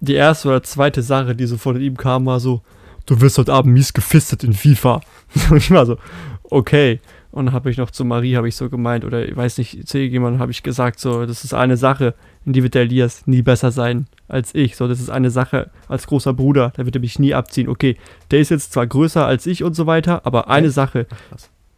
die 0.00 0.14
erste 0.14 0.48
oder 0.48 0.62
zweite 0.62 1.02
Sache, 1.02 1.34
die 1.34 1.46
so 1.46 1.58
von 1.58 1.80
ihm 1.80 1.96
kam, 1.96 2.26
war 2.26 2.40
so, 2.40 2.62
du 3.06 3.20
wirst 3.20 3.38
heute 3.38 3.52
Abend 3.52 3.74
mies 3.74 3.92
gefistet 3.92 4.44
in 4.44 4.52
FIFA. 4.52 5.00
Und 5.50 5.56
ich 5.56 5.70
war 5.70 5.86
so, 5.86 5.96
okay. 6.44 7.00
Und 7.30 7.46
dann 7.46 7.54
habe 7.54 7.70
ich 7.70 7.76
noch 7.76 7.90
zu 7.90 8.04
Marie, 8.04 8.36
habe 8.36 8.48
ich 8.48 8.56
so 8.56 8.70
gemeint, 8.70 9.04
oder 9.04 9.28
ich 9.28 9.36
weiß 9.36 9.58
nicht, 9.58 9.86
zu 9.88 9.98
jemandem 9.98 10.40
habe 10.40 10.52
ich 10.52 10.62
gesagt, 10.62 10.98
so, 10.98 11.26
das 11.26 11.44
ist 11.44 11.52
eine 11.52 11.76
Sache, 11.76 12.14
in 12.44 12.52
die 12.52 12.62
wird 12.62 12.74
der 12.74 12.82
Elias 12.82 13.26
nie 13.26 13.42
besser 13.42 13.70
sein 13.70 14.06
als 14.28 14.54
ich. 14.54 14.76
So, 14.76 14.86
das 14.88 15.00
ist 15.00 15.10
eine 15.10 15.30
Sache 15.30 15.70
als 15.88 16.06
großer 16.06 16.34
Bruder, 16.34 16.72
da 16.76 16.84
wird 16.84 16.94
er 16.94 17.00
mich 17.00 17.18
nie 17.18 17.34
abziehen. 17.34 17.68
Okay, 17.68 17.96
der 18.30 18.40
ist 18.40 18.50
jetzt 18.50 18.72
zwar 18.72 18.86
größer 18.86 19.26
als 19.26 19.46
ich 19.46 19.64
und 19.64 19.74
so 19.74 19.86
weiter, 19.86 20.24
aber 20.24 20.48
eine 20.48 20.70
Sache, 20.70 21.06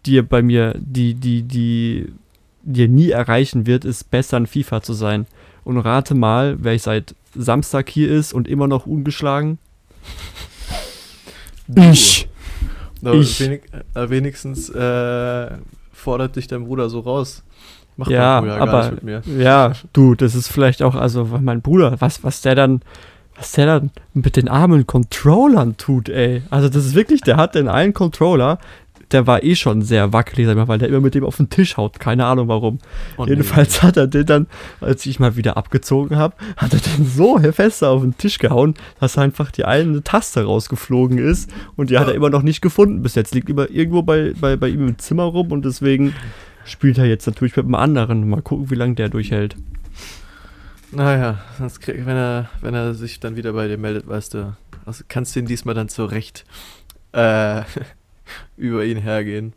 die 0.06 0.18
er 0.18 0.22
bei 0.22 0.42
mir, 0.42 0.74
die, 0.78 1.14
die, 1.14 1.42
die, 1.42 2.12
die 2.62 2.84
er 2.84 2.88
nie 2.88 3.10
erreichen 3.10 3.66
wird, 3.66 3.84
ist 3.84 4.10
besser 4.10 4.36
in 4.36 4.46
FIFA 4.46 4.82
zu 4.82 4.92
sein. 4.92 5.26
Und 5.64 5.78
rate 5.78 6.14
mal, 6.14 6.56
wer 6.60 6.74
ich 6.74 6.82
seit 6.82 7.14
Samstag 7.34 7.88
hier 7.88 8.10
ist 8.10 8.32
und 8.32 8.48
immer 8.48 8.66
noch 8.66 8.86
ungeschlagen. 8.86 9.58
Ich. 11.74 12.28
Ich. 13.02 13.40
Wenig, 13.40 13.62
äh, 13.94 14.10
wenigstens 14.10 14.68
äh, 14.68 15.50
fordert 15.92 16.36
dich 16.36 16.48
dein 16.48 16.64
Bruder 16.64 16.90
so 16.90 17.00
raus. 17.00 17.42
Macht 17.96 18.10
Ja, 18.10 18.40
mein 18.40 18.50
Bruder 18.50 18.62
aber- 18.62 18.72
gar 18.72 18.90
nicht 18.92 19.02
mit 19.02 19.26
mir. 19.26 19.42
Ja, 19.42 19.72
du, 19.92 20.14
das 20.14 20.34
ist 20.34 20.48
vielleicht 20.48 20.82
auch, 20.82 20.94
also 20.94 21.28
mein 21.40 21.60
Bruder, 21.60 21.96
was, 22.00 22.24
was 22.24 22.40
der 22.40 22.54
dann, 22.54 22.80
was 23.36 23.52
der 23.52 23.66
dann 23.66 23.90
mit 24.14 24.36
den 24.36 24.48
armen 24.48 24.86
Controllern 24.86 25.76
tut, 25.76 26.08
ey. 26.08 26.42
Also 26.50 26.68
das 26.68 26.84
ist 26.86 26.94
wirklich, 26.94 27.20
der 27.22 27.36
hat 27.36 27.54
den 27.54 27.68
einen 27.68 27.92
Controller, 27.94 28.58
der 29.12 29.26
war 29.26 29.42
eh 29.42 29.56
schon 29.56 29.82
sehr 29.82 30.12
wackelig, 30.12 30.46
sag 30.46 30.52
ich 30.52 30.56
mal, 30.56 30.68
weil 30.68 30.78
der 30.78 30.88
immer 30.88 31.00
mit 31.00 31.16
dem 31.16 31.24
auf 31.24 31.36
den 31.36 31.50
Tisch 31.50 31.76
haut. 31.76 31.98
Keine 31.98 32.26
Ahnung 32.26 32.46
warum. 32.46 32.78
Oh, 33.16 33.24
nee. 33.24 33.30
Jedenfalls 33.30 33.82
hat 33.82 33.96
er 33.96 34.06
den 34.06 34.24
dann, 34.24 34.46
als 34.80 35.04
ich 35.04 35.18
mal 35.18 35.34
wieder 35.34 35.56
abgezogen 35.56 36.16
habe, 36.16 36.36
hat 36.56 36.72
er 36.74 36.78
den 36.78 37.04
so 37.04 37.36
fest 37.52 37.82
auf 37.82 38.02
den 38.02 38.16
Tisch 38.16 38.38
gehauen, 38.38 38.74
dass 39.00 39.18
einfach 39.18 39.50
die 39.50 39.64
eine 39.64 40.04
Taste 40.04 40.44
rausgeflogen 40.44 41.18
ist 41.18 41.50
und 41.74 41.90
die 41.90 41.98
hat 41.98 42.06
er 42.06 42.14
immer 42.14 42.30
noch 42.30 42.42
nicht 42.42 42.60
gefunden 42.60 43.02
bis 43.02 43.16
jetzt. 43.16 43.34
Liegt 43.34 43.50
immer 43.50 43.68
irgendwo 43.68 44.02
bei, 44.02 44.32
bei, 44.40 44.54
bei 44.54 44.68
ihm 44.68 44.86
im 44.86 44.98
Zimmer 44.98 45.24
rum 45.24 45.50
und 45.50 45.64
deswegen 45.64 46.14
spielt 46.70 46.98
er 46.98 47.06
jetzt 47.06 47.26
natürlich 47.26 47.56
mit 47.56 47.66
einem 47.66 47.74
anderen. 47.74 48.28
Mal 48.28 48.42
gucken, 48.42 48.70
wie 48.70 48.74
lange 48.74 48.94
der 48.94 49.08
durchhält. 49.08 49.56
Naja, 50.92 51.38
sonst 51.58 51.80
krieg, 51.80 52.04
wenn, 52.04 52.16
er, 52.16 52.50
wenn 52.60 52.74
er 52.74 52.94
sich 52.94 53.20
dann 53.20 53.36
wieder 53.36 53.52
bei 53.52 53.68
dir 53.68 53.78
meldet, 53.78 54.08
weißt 54.08 54.34
du, 54.34 54.56
also 54.84 55.04
kannst 55.06 55.34
du 55.34 55.40
ihn 55.40 55.46
diesmal 55.46 55.74
dann 55.74 55.88
zurecht 55.88 56.44
äh, 57.12 57.62
über 58.56 58.84
ihn 58.84 58.98
hergehen. 58.98 59.52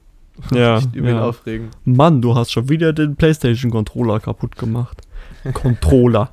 Ja, 0.51 0.75
Nicht 0.79 0.96
über 0.96 1.10
ihn 1.10 1.15
ja. 1.15 1.24
aufregen. 1.24 1.70
Mann, 1.86 2.22
du 2.22 2.36
hast 2.36 2.51
schon 2.51 2.70
wieder 2.70 2.93
den 2.93 3.15
PlayStation-Controller 3.15 4.20
kaputt 4.20 4.58
gemacht. 4.58 5.01
Controller. 5.53 6.32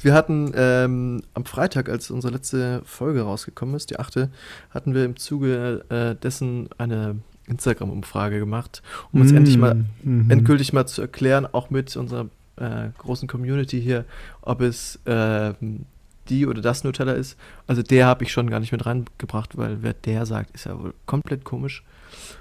Wir 0.00 0.14
hatten 0.14 0.52
ähm, 0.54 1.22
am 1.34 1.44
Freitag, 1.44 1.88
als 1.88 2.10
unsere 2.10 2.32
letzte 2.32 2.82
Folge 2.84 3.22
rausgekommen 3.22 3.74
ist, 3.74 3.90
die 3.90 3.98
achte, 3.98 4.30
hatten 4.70 4.94
wir 4.94 5.04
im 5.04 5.16
Zuge 5.16 5.84
äh, 5.88 6.14
dessen 6.20 6.68
eine 6.78 7.16
Instagram-Umfrage 7.46 8.38
gemacht, 8.38 8.82
um 9.12 9.20
uns 9.20 9.32
endlich 9.32 9.58
mal 9.58 9.84
Mhm. 10.02 10.30
endgültig 10.30 10.72
mal 10.72 10.86
zu 10.86 11.02
erklären, 11.02 11.46
auch 11.46 11.70
mit 11.70 11.96
unserer 11.96 12.28
äh, 12.56 12.88
großen 12.98 13.28
Community 13.28 13.80
hier, 13.80 14.04
ob 14.42 14.60
es 14.62 14.98
ähm, 15.06 15.86
die 16.28 16.46
oder 16.46 16.60
das 16.60 16.84
Nutella 16.84 17.12
ist. 17.12 17.36
Also 17.66 17.82
der 17.82 18.06
habe 18.06 18.24
ich 18.24 18.32
schon 18.32 18.50
gar 18.50 18.60
nicht 18.60 18.72
mit 18.72 18.84
reingebracht, 18.86 19.56
weil 19.56 19.78
wer 19.82 19.92
der 19.92 20.26
sagt, 20.26 20.54
ist 20.54 20.64
ja 20.66 20.78
wohl 20.78 20.94
komplett 21.06 21.44
komisch. 21.44 21.84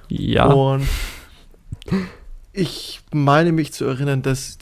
Ja. 0.07 0.45
Und 0.47 0.83
ich 2.53 3.01
meine 3.13 3.51
mich 3.51 3.73
zu 3.73 3.85
erinnern, 3.85 4.21
dass 4.21 4.57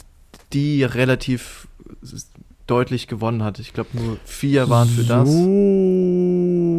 die 0.51 0.83
relativ 0.83 1.67
deutlich 2.67 3.07
gewonnen 3.07 3.43
hat. 3.43 3.59
Ich 3.59 3.73
glaube, 3.73 3.89
nur 3.93 4.17
vier 4.25 4.69
waren 4.69 4.87
für 4.89 5.03
das. 5.03 5.29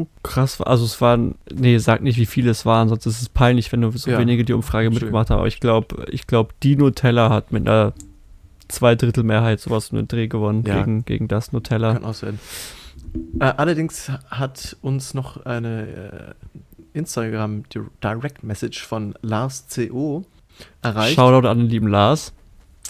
So 0.05 0.21
krass. 0.23 0.59
war- 0.61 0.67
Also 0.69 0.85
es 0.85 1.01
waren, 1.01 1.35
nee, 1.53 1.79
sag 1.79 2.03
nicht, 2.03 2.19
wie 2.19 2.27
viele 2.27 2.51
es 2.51 2.65
waren, 2.67 2.89
sonst 2.89 3.07
ist 3.07 3.21
es 3.23 3.29
peinlich, 3.29 3.71
wenn 3.73 3.81
nur 3.81 3.93
so 3.93 4.11
Ja. 4.11 4.19
wenige 4.19 4.45
die 4.45 4.53
Umfrage 4.53 4.87
Schön. 4.87 4.95
mitgemacht 4.95 5.31
haben. 5.31 5.39
Aber 5.39 5.49
ich 5.49 5.61
glaube, 5.61 6.07
ich 6.11 6.27
glaube, 6.27 6.55
die 6.63 6.77
Nutella 6.77 7.31
hat 7.31 7.53
mit 7.53 7.69
einer 7.69 7.93
Zweidrittelmehrheit 8.69 9.61
sowas 9.61 9.91
in 9.91 9.97
den 9.97 10.09
Dreh 10.09 10.27
gewonnen 10.27 10.65
Ja. 10.67 10.79
gegen, 10.81 11.05
gegen 11.05 11.29
das 11.29 11.53
Nutella. 11.53 11.93
Kann 11.95 12.05
auch 12.05 12.15
sein. 12.15 12.39
Äh, 13.39 13.45
allerdings 13.57 14.11
hat 14.31 14.77
uns 14.83 15.15
noch 15.15 15.45
eine 15.45 16.35
äh, 16.95 16.99
Instagram 16.99 17.65
Di- 17.69 17.81
Direct 18.03 18.43
Message 18.43 18.83
von 18.85 19.15
Lars 19.23 19.67
CO 19.73 20.25
erreicht. 20.83 21.15
Shoutout 21.17 21.47
an 21.47 21.59
den 21.59 21.69
lieben 21.69 21.89
Lars, 21.89 22.33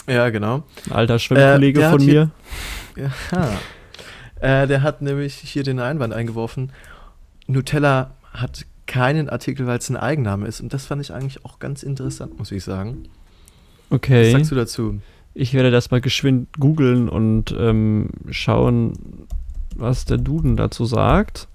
Ja, 0.06 0.28
genau. 0.30 0.62
ein 0.87 0.92
alter 0.92 1.18
Schwimmkollege 1.18 1.80
der 1.80 1.90
von 1.90 2.04
mir. 2.04 2.30
Ja. 2.97 3.50
Äh, 4.40 4.66
der 4.68 4.83
hat 4.83 5.02
nämlich 5.02 5.35
hier 5.35 5.62
den 5.64 5.80
Einwand 5.80 6.12
eingeworfen, 6.14 6.71
Nutella 7.47 8.15
hat 8.33 8.67
keinen 8.87 9.29
Artikel, 9.29 9.67
weil 9.67 9.79
es 9.79 9.89
ein 9.91 9.97
Eigenname 9.97 10.47
ist. 10.47 10.61
Und 10.61 10.73
das 10.75 10.87
fand 10.87 11.01
ich 11.03 11.13
eigentlich 11.13 11.45
auch 11.45 11.59
ganz 11.59 11.83
interessant, 11.83 12.39
muss 12.39 12.53
ich 12.53 12.65
sagen. 12.65 13.05
Was 13.89 13.97
Okay. 13.97 14.33
sagst 14.33 14.51
du 14.51 14.55
dazu? 14.55 15.01
Ich 15.35 15.53
werde 15.55 15.71
das 15.71 15.91
mal 15.91 16.01
geschwind 16.01 16.49
googeln 16.59 17.09
und 17.09 17.55
ähm, 17.59 18.11
schauen, 18.31 19.27
was 19.77 20.05
der 20.05 20.19
Duden 20.19 20.57
dazu 20.57 20.85
sagt. 20.85 21.49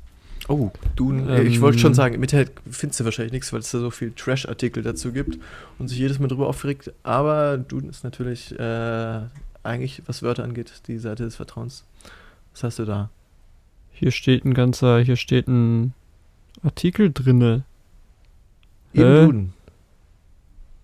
Oh, 0.48 0.72
du, 0.96 1.13
Ähm, 1.13 1.46
ich 1.48 1.62
wollte 1.62 1.77
schon 1.79 1.93
sagen, 1.93 2.15
im 2.15 2.24
Internet 2.24 2.51
findest 2.69 3.00
du 3.00 3.05
wahrscheinlich 3.05 3.34
nichts, 3.34 3.53
weil 3.53 3.60
es 3.60 3.72
da 3.72 3.79
so 3.79 3.91
viel 3.91 4.12
Trash-Artikel 4.12 4.84
dazu 4.84 5.12
gibt 5.12 5.38
und 5.77 5.88
sich 5.88 5.98
jedes 6.00 6.19
Mal 6.19 6.27
drüber 6.27 6.48
aufregt. 6.48 6.91
Aber 7.03 7.58
Duden 7.58 7.89
ist 7.89 8.03
natürlich 8.03 8.58
äh, 8.60 9.19
eigentlich, 9.63 10.01
was 10.08 10.24
Wörter 10.24 10.43
angeht, 10.43 10.72
die 10.88 10.98
Seite 10.98 11.24
des 11.24 11.36
Vertrauens. 11.36 11.84
Was 12.53 12.63
hast 12.63 12.79
du 12.79 12.86
da? 12.86 13.10
Hier 13.99 14.11
steht 14.11 14.45
ein 14.45 14.53
ganzer, 14.53 14.99
hier 14.99 15.17
steht 15.17 15.49
ein 15.49 15.93
Artikel 16.63 17.11
drinne. 17.11 17.65
Im 18.93 19.03
Äh? 19.03 19.25
Duden. 19.25 19.53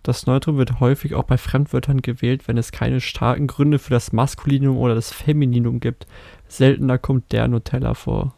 Das 0.04 0.28
Neutrum 0.28 0.58
wird 0.58 0.82
häufig 0.82 1.16
auch 1.16 1.24
bei 1.24 1.38
Fremdwörtern 1.38 2.02
gewählt, 2.02 2.50
wenn 2.50 2.58
es 2.58 2.74
keine 2.74 3.00
starken 3.00 3.48
Gründe 3.48 3.80
für 3.80 3.92
das 3.92 4.12
Maskulinum 4.12 4.78
oder 4.78 4.96
das 4.96 5.14
Femininum 5.14 5.80
gibt. 5.80 6.08
Seltener 6.50 6.98
kommt 6.98 7.32
der 7.32 7.48
Nutella 7.48 7.94
vor. 7.94 8.36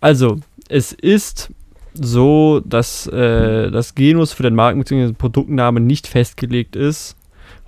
Also, 0.00 0.40
es 0.70 0.92
ist 0.92 1.52
so, 1.92 2.60
dass 2.64 3.06
äh, 3.08 3.70
das 3.70 3.94
Genus 3.94 4.32
für 4.32 4.42
den 4.42 4.54
Marken- 4.54 4.78
bzw. 4.80 5.12
Produktnamen 5.12 5.86
nicht 5.86 6.06
festgelegt 6.06 6.76
ist. 6.76 7.14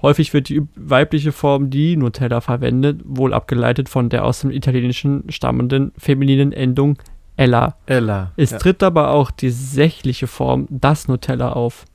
Häufig 0.03 0.33
wird 0.33 0.49
die 0.49 0.63
weibliche 0.77 1.33
Form 1.33 1.71
die 1.71 1.97
Nutella 1.97 2.41
verwendet, 2.41 3.03
wohl 3.05 3.35
abgeleitet 3.35 3.89
von 3.89 4.09
der 4.09 4.25
aus 4.25 4.41
dem 4.41 4.51
Italienischen 4.51 5.25
stammenden 5.31 5.93
femininen 5.99 6.53
Endung 6.53 6.99
Ella. 7.37 7.77
Ella. 7.87 8.33
Es 8.37 8.51
ja. 8.51 8.59
tritt 8.59 8.83
aber 8.83 9.11
auch 9.11 9.31
die 9.31 9.51
sächliche 9.51 10.27
Form 10.27 10.67
das 10.69 11.09
Nutella 11.09 11.53
auf. 11.53 11.87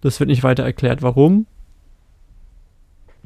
Das 0.00 0.20
wird 0.20 0.28
nicht 0.28 0.44
weiter 0.44 0.62
erklärt, 0.62 1.02
warum. 1.02 1.46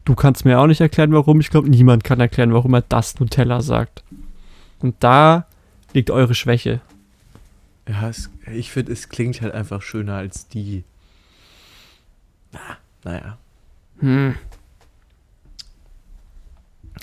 Du 0.05 0.15
kannst 0.15 0.45
mir 0.45 0.59
auch 0.59 0.67
nicht 0.67 0.81
erklären, 0.81 1.13
warum. 1.13 1.41
Ich 1.41 1.51
glaube, 1.51 1.69
niemand 1.69 2.05
kann 2.05 2.21
erklären, 2.21 2.55
warum 2.55 2.75
er 2.75 2.83
das 2.83 3.21
Nutella 3.21 3.61
sagt. 3.61 4.03
Und 4.81 4.97
da 5.01 5.47
liegt 5.93 6.11
eure 6.11 6.35
Schwäche. 6.35 6.81
Ja, 7.87 8.09
es, 8.09 8.31
ich 8.51 8.71
finde, 8.71 8.93
es 8.93 9.09
klingt 9.09 9.43
halt 9.43 9.53
einfach 9.53 9.83
schöner 9.83 10.15
als 10.15 10.49
die. 10.49 10.85
Na, 12.53 12.79
naja. 13.05 13.39
Hm. 14.01 14.35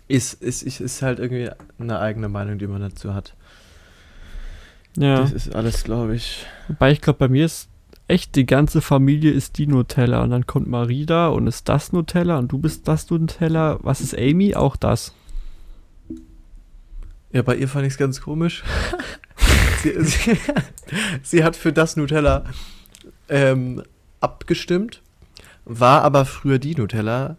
Ist, 0.08 0.42
ist, 0.42 0.64
ist, 0.64 0.80
ist 0.80 1.02
halt 1.02 1.20
irgendwie 1.20 1.50
eine 1.80 2.00
eigene 2.00 2.30
Meinung, 2.30 2.58
die 2.58 2.68
man 2.68 2.82
dazu 2.82 3.14
hat. 3.14 3.36
Ja. 4.96 5.22
Das 5.22 5.32
ist 5.32 5.54
alles, 5.54 5.84
glaube 5.84 6.16
ich. 6.16 6.46
Wobei 6.68 6.92
ich 6.92 7.02
glaube, 7.02 7.20
bei 7.20 7.28
mir 7.28 7.46
ist 7.46 7.70
echt 8.08 8.36
die 8.36 8.46
ganze 8.46 8.82
Familie 8.82 9.32
ist 9.32 9.58
die 9.58 9.68
Nutella. 9.68 10.24
Und 10.24 10.32
dann 10.32 10.48
kommt 10.48 10.68
Marida 10.68 11.28
und 11.28 11.48
ist 11.48 11.70
das 11.70 11.92
Nutella 11.92 12.40
und 12.40 12.52
du 12.52 12.58
bist 12.58 12.88
das 12.88 13.10
Nutella. 13.10 13.80
Was 13.82 14.02
ist 14.02 14.18
Amy? 14.18 14.56
Auch 14.56 14.76
das. 14.76 15.14
Ja, 17.32 17.42
bei 17.42 17.56
ihr 17.56 17.68
fand 17.68 17.86
ich 17.86 17.94
es 17.94 17.98
ganz 17.98 18.22
komisch. 18.22 18.64
sie, 19.84 20.02
sie, 20.02 20.38
sie 21.22 21.44
hat 21.44 21.56
für 21.56 21.74
das 21.74 21.98
Nutella 21.98 22.46
ähm, 23.30 23.84
abgestimmt, 24.22 25.02
war 25.68 26.02
aber 26.02 26.26
früher 26.26 26.60
die 26.60 26.76
Nutella. 26.76 27.38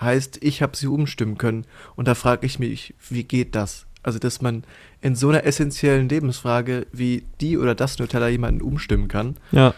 Heißt, 0.00 0.38
ich 0.42 0.62
habe 0.62 0.76
sie 0.76 0.86
umstimmen 0.86 1.38
können. 1.38 1.64
Und 1.96 2.06
da 2.06 2.14
frage 2.14 2.46
ich 2.46 2.58
mich, 2.58 2.94
wie 3.08 3.24
geht 3.24 3.54
das? 3.54 3.86
Also, 4.02 4.18
dass 4.18 4.40
man 4.40 4.62
in 5.00 5.16
so 5.16 5.28
einer 5.28 5.44
essentiellen 5.44 6.08
Lebensfrage 6.08 6.86
wie 6.92 7.24
die 7.40 7.58
oder 7.58 7.74
das 7.74 7.98
Nutella 7.98 8.28
jemanden 8.28 8.62
umstimmen 8.62 9.08
kann. 9.08 9.36
Ja. 9.50 9.74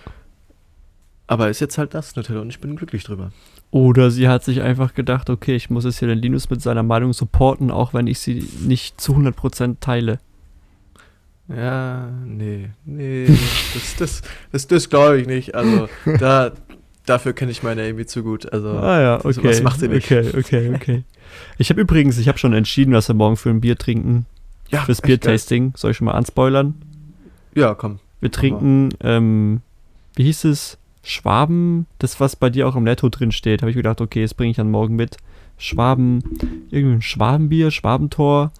Aber 1.26 1.49
ist 1.49 1.61
jetzt 1.61 1.78
halt 1.78 1.95
das 1.95 2.14
Nutella 2.16 2.40
und 2.40 2.50
ich 2.50 2.61
bin 2.61 2.76
glücklich 2.76 3.04
drüber. 3.04 3.33
Oder 3.71 4.11
sie 4.11 4.28
hat 4.28 4.45
sich 4.45 4.62
einfach 4.62 4.95
gedacht, 4.95 5.30
okay, 5.30 5.54
ich 5.54 5.71
muss 5.71 5.85
jetzt 5.85 5.99
hier 5.99 6.09
den 6.09 6.18
Linus 6.18 6.49
mit 6.50 6.62
seiner 6.62 6.83
Meinung 6.83 7.12
supporten, 7.12 7.71
auch 7.71 7.95
wenn 7.95 8.07
ich 8.07 8.18
sie 8.18 8.47
nicht 8.61 9.00
zu 9.00 9.14
100% 9.14 9.76
teile. 9.80 10.18
Ja, 11.49 12.11
nee, 12.26 12.71
nee, 12.85 13.26
das, 13.73 13.97
das, 13.97 14.23
das, 14.52 14.66
das 14.66 14.90
glaube 14.90 15.21
ich 15.21 15.26
nicht. 15.26 15.54
Also, 15.54 15.88
da, 16.18 16.52
dafür 17.09 17.33
kenne 17.33 17.50
ich 17.50 17.62
meine 17.62 17.88
Amy 17.88 18.07
zu 18.07 18.23
gut. 18.23 18.53
Also, 18.53 18.69
ah 18.71 19.00
ja, 19.00 19.17
okay. 19.17 19.33
sowas 19.33 19.62
macht 19.62 19.81
sie 19.81 19.88
nicht. 19.88 20.11
Okay, 20.11 20.33
okay, 20.37 20.73
okay. 20.75 21.05
Ich 21.59 21.71
habe 21.71 21.81
übrigens, 21.81 22.19
ich 22.19 22.29
habe 22.29 22.38
schon 22.38 22.53
entschieden, 22.53 22.93
was 22.95 23.09
wir 23.09 23.15
morgen 23.15 23.37
für 23.37 23.50
ein 23.50 23.61
Bier 23.61 23.77
trinken. 23.77 24.27
ja, 24.71 24.83
Fürs. 24.83 25.03
Biertasting. 25.03 25.73
Soll 25.77 25.93
ich 25.93 25.97
schon 25.97 26.07
mal 26.07 26.12
anspoilern? 26.12 26.75
Ja, 27.55 27.75
komm. 27.75 27.99
Wir 28.21 28.31
trinken, 28.31 28.91
ähm, 29.03 29.61
wie 30.17 30.25
hieß 30.25 30.45
es? 30.45 30.79
Schwaben, 31.03 31.87
das 31.99 32.21
was 32.21 32.37
bei 32.37 32.50
dir 32.50 32.69
auch 32.69 32.77
im 32.77 32.85
Netto 32.85 33.09
drin 33.09 33.33
steht. 33.33 33.62
Habe 33.62 33.71
ich 33.71 33.77
gedacht, 33.77 34.00
okay, 34.00 34.23
das 34.23 34.35
bringe 34.35 34.50
ich 34.50 34.57
dann 34.57 34.71
morgen 34.71 34.97
mit. 34.97 35.17
Schwaben, 35.57 36.23
irgendwie 36.71 36.97
ein 36.97 37.03
Schwabenbier, 37.03 37.71
Schwabentor. 37.71 38.53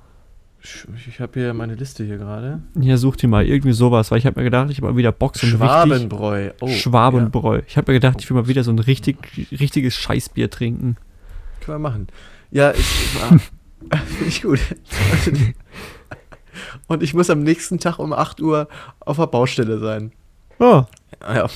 Ich, 0.61 1.21
habe 1.21 1.39
hier 1.41 1.55
meine 1.55 1.75
Liste 1.75 2.05
hier 2.05 2.19
gerade. 2.19 2.61
Ja, 2.79 2.97
such 2.97 3.17
dir 3.17 3.29
mal 3.29 3.47
irgendwie 3.47 3.73
sowas, 3.73 4.11
weil 4.11 4.19
ich 4.19 4.27
habe 4.27 4.41
mir 4.41 4.45
gedacht, 4.45 4.71
ich 4.71 4.79
habe 4.79 4.89
mal 4.93 4.97
wieder 4.97 5.13
Bock 5.13 5.37
so 5.37 5.47
Schwabenbräu. 5.47 6.51
Oh, 6.61 6.69
Schwabenbräu. 6.69 7.63
Ich 7.67 7.77
habe 7.77 7.93
mir 7.93 8.01
gedacht, 8.01 8.17
ich 8.21 8.29
will 8.29 8.37
mal 8.37 8.49
wieder 8.49 8.65
so 8.65 8.73
ein 8.73 8.79
richtig, 8.81 9.17
richtiges 9.53 9.95
Scheißbier 9.95 10.51
trinken. 10.51 10.97
Ja, 11.61 11.65
können 11.65 11.75
wir 11.77 11.89
machen. 11.91 12.07
Ja, 12.51 12.73
ich. 12.73 12.85
Finde 12.87 13.45
ich 14.27 14.43
gut. 14.43 14.59
Und 16.89 17.03
ich 17.03 17.15
muss 17.15 17.31
am 17.31 17.43
nächsten 17.43 17.79
Tag 17.79 17.99
um 17.99 18.13
8 18.13 18.41
Uhr 18.41 18.69
auf 19.01 19.17
der 19.17 19.27
Baustelle 19.27 19.79
sein. 19.79 20.13
Oh, 20.59 20.85
Ja, 21.23 21.47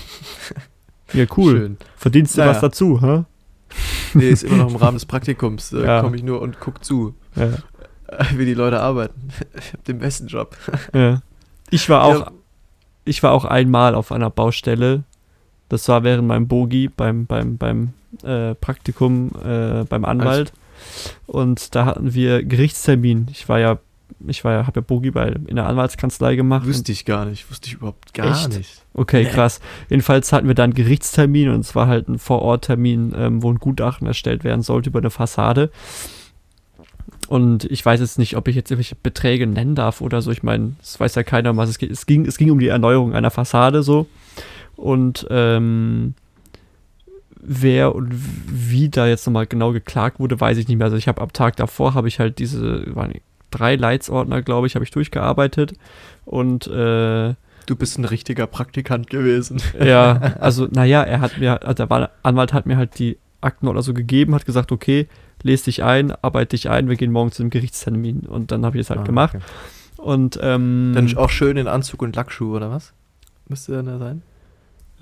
ja, 1.13 1.25
cool. 1.37 1.57
schön. 1.57 1.77
Verdienst 1.97 2.37
du 2.37 2.41
Naja. 2.41 2.53
was 2.53 2.61
dazu, 2.61 3.01
hä? 3.03 3.25
Nee, 4.15 4.29
ist 4.29 4.45
immer 4.45 4.59
noch 4.59 4.71
im 4.71 4.77
Rahmen 4.77 4.97
des 4.97 5.07
Praktikums. 5.07 5.71
Da 5.71 5.83
Ja. 5.85 6.01
komme 6.03 6.17
ich 6.17 6.23
nur 6.23 6.41
und 6.41 6.61
guck 6.61 6.85
zu, 6.85 7.15
Ja, 7.35 7.45
äh, 7.47 7.53
wie 8.37 8.45
die 8.45 8.55
Leute 8.55 8.81
arbeiten. 8.81 9.29
Ich 9.59 9.69
habe 9.73 9.83
den 9.87 9.99
besten 9.99 10.27
Job. 10.27 10.57
ja. 10.95 11.21
Ich 11.71 11.89
war 11.89 12.05
auch, 12.05 12.21
Ja, 12.27 12.31
ich 13.05 13.23
war 13.23 13.33
auch 13.33 13.45
einmal 13.45 13.95
auf 13.95 14.13
einer 14.13 14.31
Baustelle. 14.31 15.05
Das 15.69 15.89
war 15.89 16.05
während 16.05 16.29
meinem 16.29 16.49
Bogi 16.49 16.89
beim, 16.89 17.25
beim, 17.27 17.57
beim 17.57 17.95
äh, 18.23 18.55
Praktikum 18.55 19.31
äh, 19.43 19.85
beim 19.85 20.05
Anwalt. 20.05 20.53
Und 21.27 21.75
da 21.75 21.87
hatten 21.87 22.13
wir 22.13 22.43
Gerichtstermin. 22.45 23.29
Ich 23.31 23.49
war 23.49 23.59
ja, 23.59 23.79
ich 24.27 24.45
war 24.45 24.53
ja, 24.53 24.67
habe 24.67 24.81
ja 24.81 24.85
Bogi 24.87 25.11
bei, 25.11 25.29
in 25.29 25.57
der 25.57 25.67
Anwaltskanzlei 25.67 26.37
gemacht. 26.37 26.67
wüsste 26.67 26.93
ich 26.93 27.07
gar 27.07 27.25
nicht. 27.25 27.51
Wusste 27.51 27.69
ich 27.69 27.75
überhaupt 27.75 28.13
gar 28.13 28.31
Echt? 28.33 28.57
nicht. 28.59 28.83
Okay, 28.93 29.23
Nee. 29.25 29.31
krass. 29.31 29.61
Jedenfalls 29.89 30.31
hatten 30.33 30.49
wir 30.49 30.55
dann 30.55 30.75
Gerichtstermin 30.75 31.49
und 31.49 31.61
es 31.61 31.75
war 31.75 31.87
halt 31.87 32.09
ein 32.09 32.19
Vororttermin, 32.19 33.15
ähm, 33.17 33.43
wo 33.43 33.51
ein 33.51 33.59
Gutachten 33.59 34.07
erstellt 34.07 34.45
werden 34.45 34.61
sollte 34.63 34.91
über 34.91 34.99
eine 34.99 35.11
Fassade. 35.11 35.71
Und 37.33 37.65
ich 37.65 37.85
weiß 37.85 38.01
jetzt 38.01 38.19
nicht, 38.19 38.37
ob 38.37 38.47
ich 38.49 38.57
jetzt 38.57 38.71
irgendwelche 38.71 38.95
Beträge 38.95 39.47
nennen 39.47 39.75
darf 39.75 40.03
oder 40.03 40.21
so. 40.21 40.31
Ich 40.31 40.43
meine, 40.43 40.73
es 40.83 41.01
weiß 41.01 41.15
ja 41.15 41.23
keiner, 41.23 41.57
was 41.57 41.71
es 41.71 41.79
geht. 41.79 41.91
Es 41.91 42.05
ging, 42.05 42.27
es 42.27 42.37
ging 42.37 42.51
um 42.51 42.59
die 42.59 42.69
Erneuerung 42.69 43.15
einer 43.15 43.31
Fassade 43.31 43.83
so. 43.83 44.07
Und 44.77 45.27
ähm, 45.31 46.13
wer 47.41 47.95
und 47.95 48.11
wie 48.13 48.89
da 48.89 49.07
jetzt 49.07 49.27
nochmal 49.27 49.47
genau 49.47 49.73
geklagt 49.73 50.21
wurde, 50.21 50.39
weiß 50.41 50.59
ich 50.59 50.69
nicht 50.69 50.77
mehr. 50.77 50.85
Also 50.87 50.97
ich 50.99 51.09
habe 51.09 51.23
am 51.23 51.33
Tag 51.33 51.57
davor, 51.57 51.95
habe 51.95 52.09
ich 52.09 52.19
halt 52.21 52.39
diese, 52.39 52.85
waren 52.95 53.15
drei 53.51 53.77
Leitsordner, 53.77 54.43
glaube 54.43 54.67
ich, 54.67 54.75
habe 54.75 54.85
ich 54.85 54.91
durchgearbeitet. 54.91 55.73
Und 56.25 56.67
äh, 56.67 57.35
Du 57.67 57.77
bist 57.77 57.97
ein 57.99 58.05
richtiger 58.05 58.47
Praktikant 58.47 59.09
gewesen. 59.09 59.63
ja, 59.83 60.13
also 60.41 60.67
naja, 60.71 61.03
er 61.03 61.21
hat 61.21 61.39
mir, 61.39 61.63
also 61.63 61.75
der 61.75 61.91
Wa- 61.91 62.11
Anwalt 62.23 62.53
hat 62.53 62.67
mir 62.67 62.77
halt 62.77 62.99
die 62.99 63.17
Akten 63.43 63.69
oder 63.69 63.83
so 63.83 63.93
gegeben, 63.95 64.35
hat 64.35 64.47
gesagt, 64.47 64.73
okay, 64.73 65.09
lese 65.43 65.65
dich 65.65 65.83
ein, 65.83 66.13
arbeite 66.23 66.57
dich 66.57 66.71
ein, 66.71 66.89
wir 66.89 66.97
gehen 66.97 67.13
morgen 67.13 67.33
zu 67.33 67.43
dem 67.43 67.51
Gerichtstermin. 67.51 68.21
Und 68.21 68.51
dann 68.53 68.65
habe 68.65 68.77
ich 68.79 68.83
es 68.83 68.91
halt 68.91 69.01
Ah, 69.01 69.05
gemacht. 69.05 69.35
okay. 69.37 69.45
Und 69.99 70.39
ähm, 70.43 70.93
Dann 70.95 71.17
auch 71.17 71.31
schön 71.31 71.57
in 71.57 71.69
Anzug 71.69 72.03
und 72.03 72.17
Lackschuhe, 72.17 72.57
oder 72.57 72.71
was? 72.71 72.93
Müsste 73.49 73.73
dann 73.73 73.87
da 73.87 73.99
sein? 73.99 74.23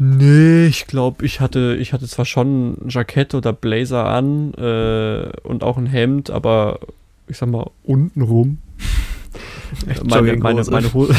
nee, 0.03 0.65
ich 0.67 0.87
glaube, 0.87 1.27
ich 1.27 1.41
hatte, 1.41 1.77
ich 1.79 1.93
hatte 1.93 2.07
zwar 2.09 2.25
schon 2.25 2.71
ein 2.73 2.89
Jackett 2.89 3.35
oder 3.35 3.53
Blazer 3.53 4.07
an 4.07 4.55
äh, 4.55 5.31
und 5.47 5.63
auch 5.63 5.77
ein 5.77 5.85
Hemd, 5.87 6.31
aber 6.31 6.81
ich 7.29 7.37
sag 7.37 7.51
mal, 7.51 7.71
untenrum. 7.83 8.59
Echt 9.89 10.03
meine, 10.05 10.37
meine, 10.39 10.61
Jogginghose. 10.63 10.71
meine 10.71 10.93
Hose. 10.95 11.15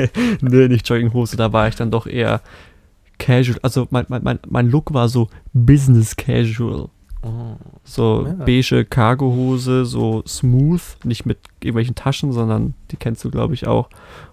nee, 0.42 0.68
nicht 0.68 0.86
Jogginghose, 0.88 1.36
da 1.36 1.52
war 1.52 1.68
ich 1.68 1.76
dann 1.76 1.90
doch 1.90 2.06
eher 2.06 2.40
casual. 3.18 3.58
Also 3.62 3.86
mein, 3.90 4.06
mein, 4.08 4.22
mein, 4.22 4.38
mein 4.48 4.70
Look 4.70 4.92
war 4.92 5.08
so 5.08 5.28
Business 5.52 6.16
Casual. 6.16 6.88
Oh. 7.22 7.56
So 7.84 8.26
Ja. 8.26 8.32
beige 8.44 8.84
Cargohose, 8.84 9.84
so 9.84 10.22
smooth, 10.26 10.82
nicht 11.04 11.26
mit 11.26 11.38
irgendwelchen 11.60 11.94
Taschen, 11.94 12.32
sondern 12.32 12.74
die 12.90 12.96
kennst 12.96 13.24
du, 13.24 13.30
glaube 13.30 13.54
ich, 13.54 13.66
auch. 13.66 13.88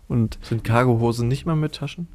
Und 0.08 0.38
Sind 0.42 0.64
Cargohosen 0.64 1.28
nicht 1.28 1.46
mal 1.46 1.56
mit 1.56 1.74
Taschen? 1.76 2.08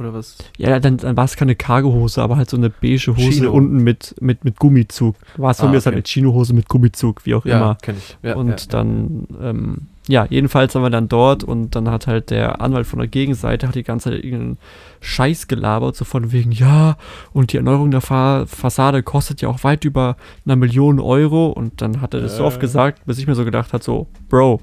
Oder 0.00 0.14
was? 0.14 0.38
ja, 0.56 0.80
dann, 0.80 0.96
dann 0.96 1.16
war 1.16 1.24
es 1.26 1.36
keine 1.36 1.54
Cargohose, 1.54 2.22
aber 2.22 2.36
halt 2.36 2.48
so 2.50 2.56
eine 2.56 2.70
beige 2.70 3.08
Hose 3.16 3.30
Chino. 3.30 3.52
unten 3.52 3.76
mit, 3.84 4.14
mit, 4.20 4.44
mit 4.44 4.58
Gummizug. 4.58 5.14
War 5.36 5.50
es 5.52 5.58
von 5.60 5.68
Ah, 5.68 5.70
mir 5.72 5.76
ist 5.78 5.86
halt 5.86 5.94
okay. 5.94 5.98
eine 6.00 6.06
Chinohose 6.06 6.54
mit 6.54 6.68
Gummizug, 6.68 7.24
wie 7.26 7.34
auch 7.34 7.44
Ja, 7.44 7.56
immer. 7.58 7.74
kenne 7.82 7.98
ich. 7.98 8.16
Ja, 8.22 8.34
und 8.36 8.48
ja, 8.48 8.56
dann, 8.70 9.26
ähm, 9.40 9.76
ja, 10.08 10.26
jedenfalls 10.28 10.74
waren 10.74 10.82
wir 10.82 10.90
dann 10.90 11.08
dort 11.08 11.44
und 11.44 11.76
dann 11.76 11.88
hat 11.90 12.06
halt 12.06 12.30
der 12.30 12.60
Anwalt 12.62 12.86
von 12.86 12.98
der 12.98 13.06
Gegenseite 13.08 13.68
hat 13.68 13.74
die 13.76 13.82
ganze 13.84 14.10
Zeit 14.10 14.24
irgendeinen 14.24 14.58
Scheiß 15.02 15.46
gelabert, 15.46 15.94
so 15.94 16.04
von 16.04 16.32
wegen, 16.32 16.50
ja, 16.50 16.96
und 17.32 17.52
die 17.52 17.58
Erneuerung 17.58 17.90
der 17.90 18.00
Fa 18.00 18.44
Fassade 18.46 19.02
kostet 19.02 19.40
ja 19.42 19.48
auch 19.48 19.62
weit 19.62 19.84
über 19.84 20.16
einer 20.46 20.56
Million 20.56 20.98
Euro 20.98 21.48
und 21.48 21.80
dann 21.82 22.00
hat 22.00 22.14
er 22.14 22.22
das 22.22 22.38
so 22.38 22.44
oft 22.44 22.56
Äh. 22.56 22.60
gesagt, 22.60 23.04
bis 23.06 23.18
ich 23.18 23.26
mir 23.26 23.34
so 23.34 23.44
gedacht 23.44 23.72
hat, 23.72 23.82
so, 23.84 24.08
Bro, 24.28 24.60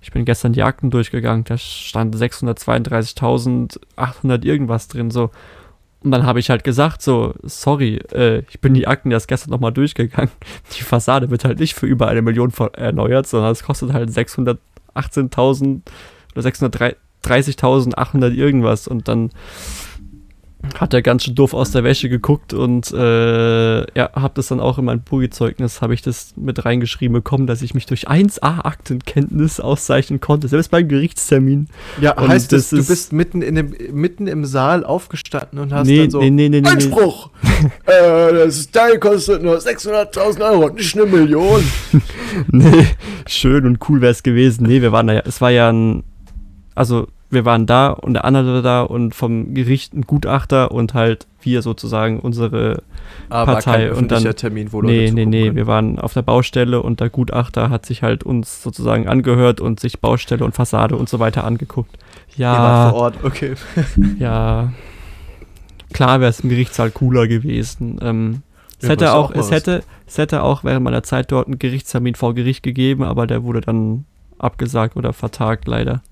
ich 0.00 0.12
bin 0.12 0.24
gestern 0.24 0.52
die 0.52 0.62
Akten 0.62 0.90
durchgegangen, 0.90 1.42
da 1.44 1.58
stand 1.58 2.14
632.800 2.14 4.44
irgendwas 4.44 4.86
drin, 4.88 5.10
so. 5.10 5.30
Und 6.02 6.12
dann 6.12 6.24
habe 6.24 6.38
ich 6.38 6.48
halt 6.48 6.62
gesagt, 6.62 7.02
so, 7.02 7.34
sorry, 7.42 7.96
äh, 8.12 8.44
ich 8.50 8.60
bin 8.60 8.72
die 8.72 8.86
Akten 8.86 9.10
erst 9.10 9.26
gestern 9.26 9.50
nochmal 9.50 9.72
durchgegangen. 9.72 10.30
Die 10.78 10.84
Fassade 10.84 11.30
wird 11.30 11.44
halt 11.44 11.58
nicht 11.58 11.74
für 11.74 11.86
über 11.86 12.06
eine 12.06 12.22
Million 12.22 12.52
erneuert, 12.74 13.26
sondern 13.26 13.50
es 13.50 13.64
kostet 13.64 13.92
halt 13.92 14.08
618.000 14.10 15.80
oder 16.36 16.48
630.800 16.48 18.32
irgendwas. 18.32 18.86
Und 18.86 19.08
dann 19.08 19.30
hat 20.78 20.94
er 20.94 21.02
ganz 21.02 21.24
schön 21.24 21.34
doof 21.34 21.54
aus 21.54 21.70
der 21.70 21.84
Wäsche 21.84 22.08
geguckt 22.08 22.52
und 22.54 22.90
äh, 22.92 23.78
ja, 23.98 24.10
hab 24.14 24.34
das 24.34 24.48
dann 24.48 24.60
auch 24.60 24.78
in 24.78 24.84
mein 24.84 25.00
Buri-Zeugnis, 25.00 25.80
habe 25.82 25.94
ich 25.94 26.02
das 26.02 26.34
mit 26.36 26.64
reingeschrieben 26.64 27.12
bekommen, 27.14 27.46
dass 27.46 27.62
ich 27.62 27.74
mich 27.74 27.86
durch 27.86 28.08
1A-Aktenkenntnis 28.08 29.60
auszeichnen 29.60 30.20
konnte, 30.20 30.48
selbst 30.48 30.70
beim 30.70 30.88
Gerichtstermin. 30.88 31.68
Ja, 32.00 32.12
Und 32.18 32.28
heißt 32.28 32.52
das 32.52 32.64
es, 32.64 32.70
du 32.70 32.76
ist- 32.78 32.88
bist 32.88 33.12
mitten, 33.12 33.42
in 33.42 33.54
dem, 33.54 33.74
mitten 33.92 34.26
im 34.26 34.44
Saal 34.44 34.84
aufgestanden 34.84 35.58
und 35.58 35.72
hast 35.72 35.86
nee, 35.86 35.98
dann 36.02 36.10
so 36.10 36.20
nee, 36.20 36.30
nee, 36.30 36.48
nee, 36.48 36.60
nee, 36.60 36.68
nee. 36.68 36.68
Einspruch! 36.68 37.30
äh, 37.86 38.32
das 38.32 38.70
Teil 38.70 38.98
kostet 38.98 39.42
nur 39.42 39.58
600.000 39.58 40.50
Euro, 40.50 40.70
nicht 40.70 40.96
eine 40.96 41.06
Million. 41.06 41.62
Nee, 42.52 42.86
schön 43.26 43.66
und 43.66 43.88
cool 43.88 44.00
wäre 44.00 44.12
es 44.12 44.22
gewesen. 44.22 44.66
Nee, 44.66 44.80
wir 44.82 44.92
waren 44.92 45.06
da 45.08 45.14
ja, 45.14 45.22
es 45.24 45.40
war 45.40 45.50
ja 45.50 45.70
ein, 45.72 46.04
also 46.74 47.08
wir 47.30 47.44
waren 47.44 47.66
da 47.66 47.88
und 47.88 48.14
der 48.14 48.24
andere 48.24 48.54
war 48.54 48.62
da 48.62 48.82
und 48.82 49.14
vom 49.14 49.52
Gericht 49.54 49.92
ein 49.94 50.02
Gutachter 50.02 50.70
und 50.70 50.94
halt 50.94 51.26
wir 51.42 51.62
sozusagen 51.62 52.20
unsere, 52.20 52.82
Aber 53.28 53.52
Partei 53.54 53.88
kein 53.88 53.92
und 53.96 54.10
dann- 54.10 54.24
Termin, 54.34 54.72
wo 54.72 54.80
nee, 54.82 55.10
nee, 55.12 55.24
nee, 55.26 55.44
können. 55.44 55.56
wir 55.56 55.66
waren 55.66 55.98
auf 55.98 56.14
der 56.14 56.22
Baustelle 56.22 56.82
und 56.82 57.00
der 57.00 57.10
Gutachter 57.10 57.70
hat 57.70 57.84
sich 57.86 58.02
halt 58.02 58.24
uns 58.24 58.62
sozusagen 58.62 59.06
angehört 59.08 59.60
und 59.60 59.78
sich 59.80 60.00
Baustelle 60.00 60.44
und 60.44 60.54
Fassade 60.54 60.96
und 60.96 61.08
so 61.08 61.18
weiter 61.18 61.44
angeguckt. 61.44 61.96
Ihr 62.36 62.46
wart 62.46 62.90
vor 62.92 62.98
Ja, 62.98 63.04
Ort, 63.04 63.14
okay. 63.24 63.54
ja, 64.18 64.72
klar 65.92 66.20
wäre 66.20 66.30
es 66.30 66.40
im 66.40 66.48
Gerichtssaal 66.50 66.90
cooler 66.90 67.26
gewesen. 67.26 67.98
Ähm, 68.02 68.42
es 68.78 68.84
Ja, 68.84 68.90
hätte 68.90 69.12
auch, 69.12 69.30
auch 69.32 69.34
es 69.36 69.50
hätte, 69.50 69.82
es 70.06 70.18
hätte 70.18 70.42
auch 70.42 70.64
während 70.64 70.84
meiner 70.84 71.02
Zeit 71.02 71.32
dort 71.32 71.46
einen 71.48 71.58
Gerichtstermin 71.58 72.14
vor 72.14 72.34
Gericht 72.34 72.62
gegeben, 72.62 73.02
aber 73.02 73.26
der 73.26 73.42
wurde 73.42 73.60
dann 73.60 74.04
abgesagt 74.38 74.96
oder 74.96 75.12
vertagt, 75.12 75.66
leider. 75.66 76.02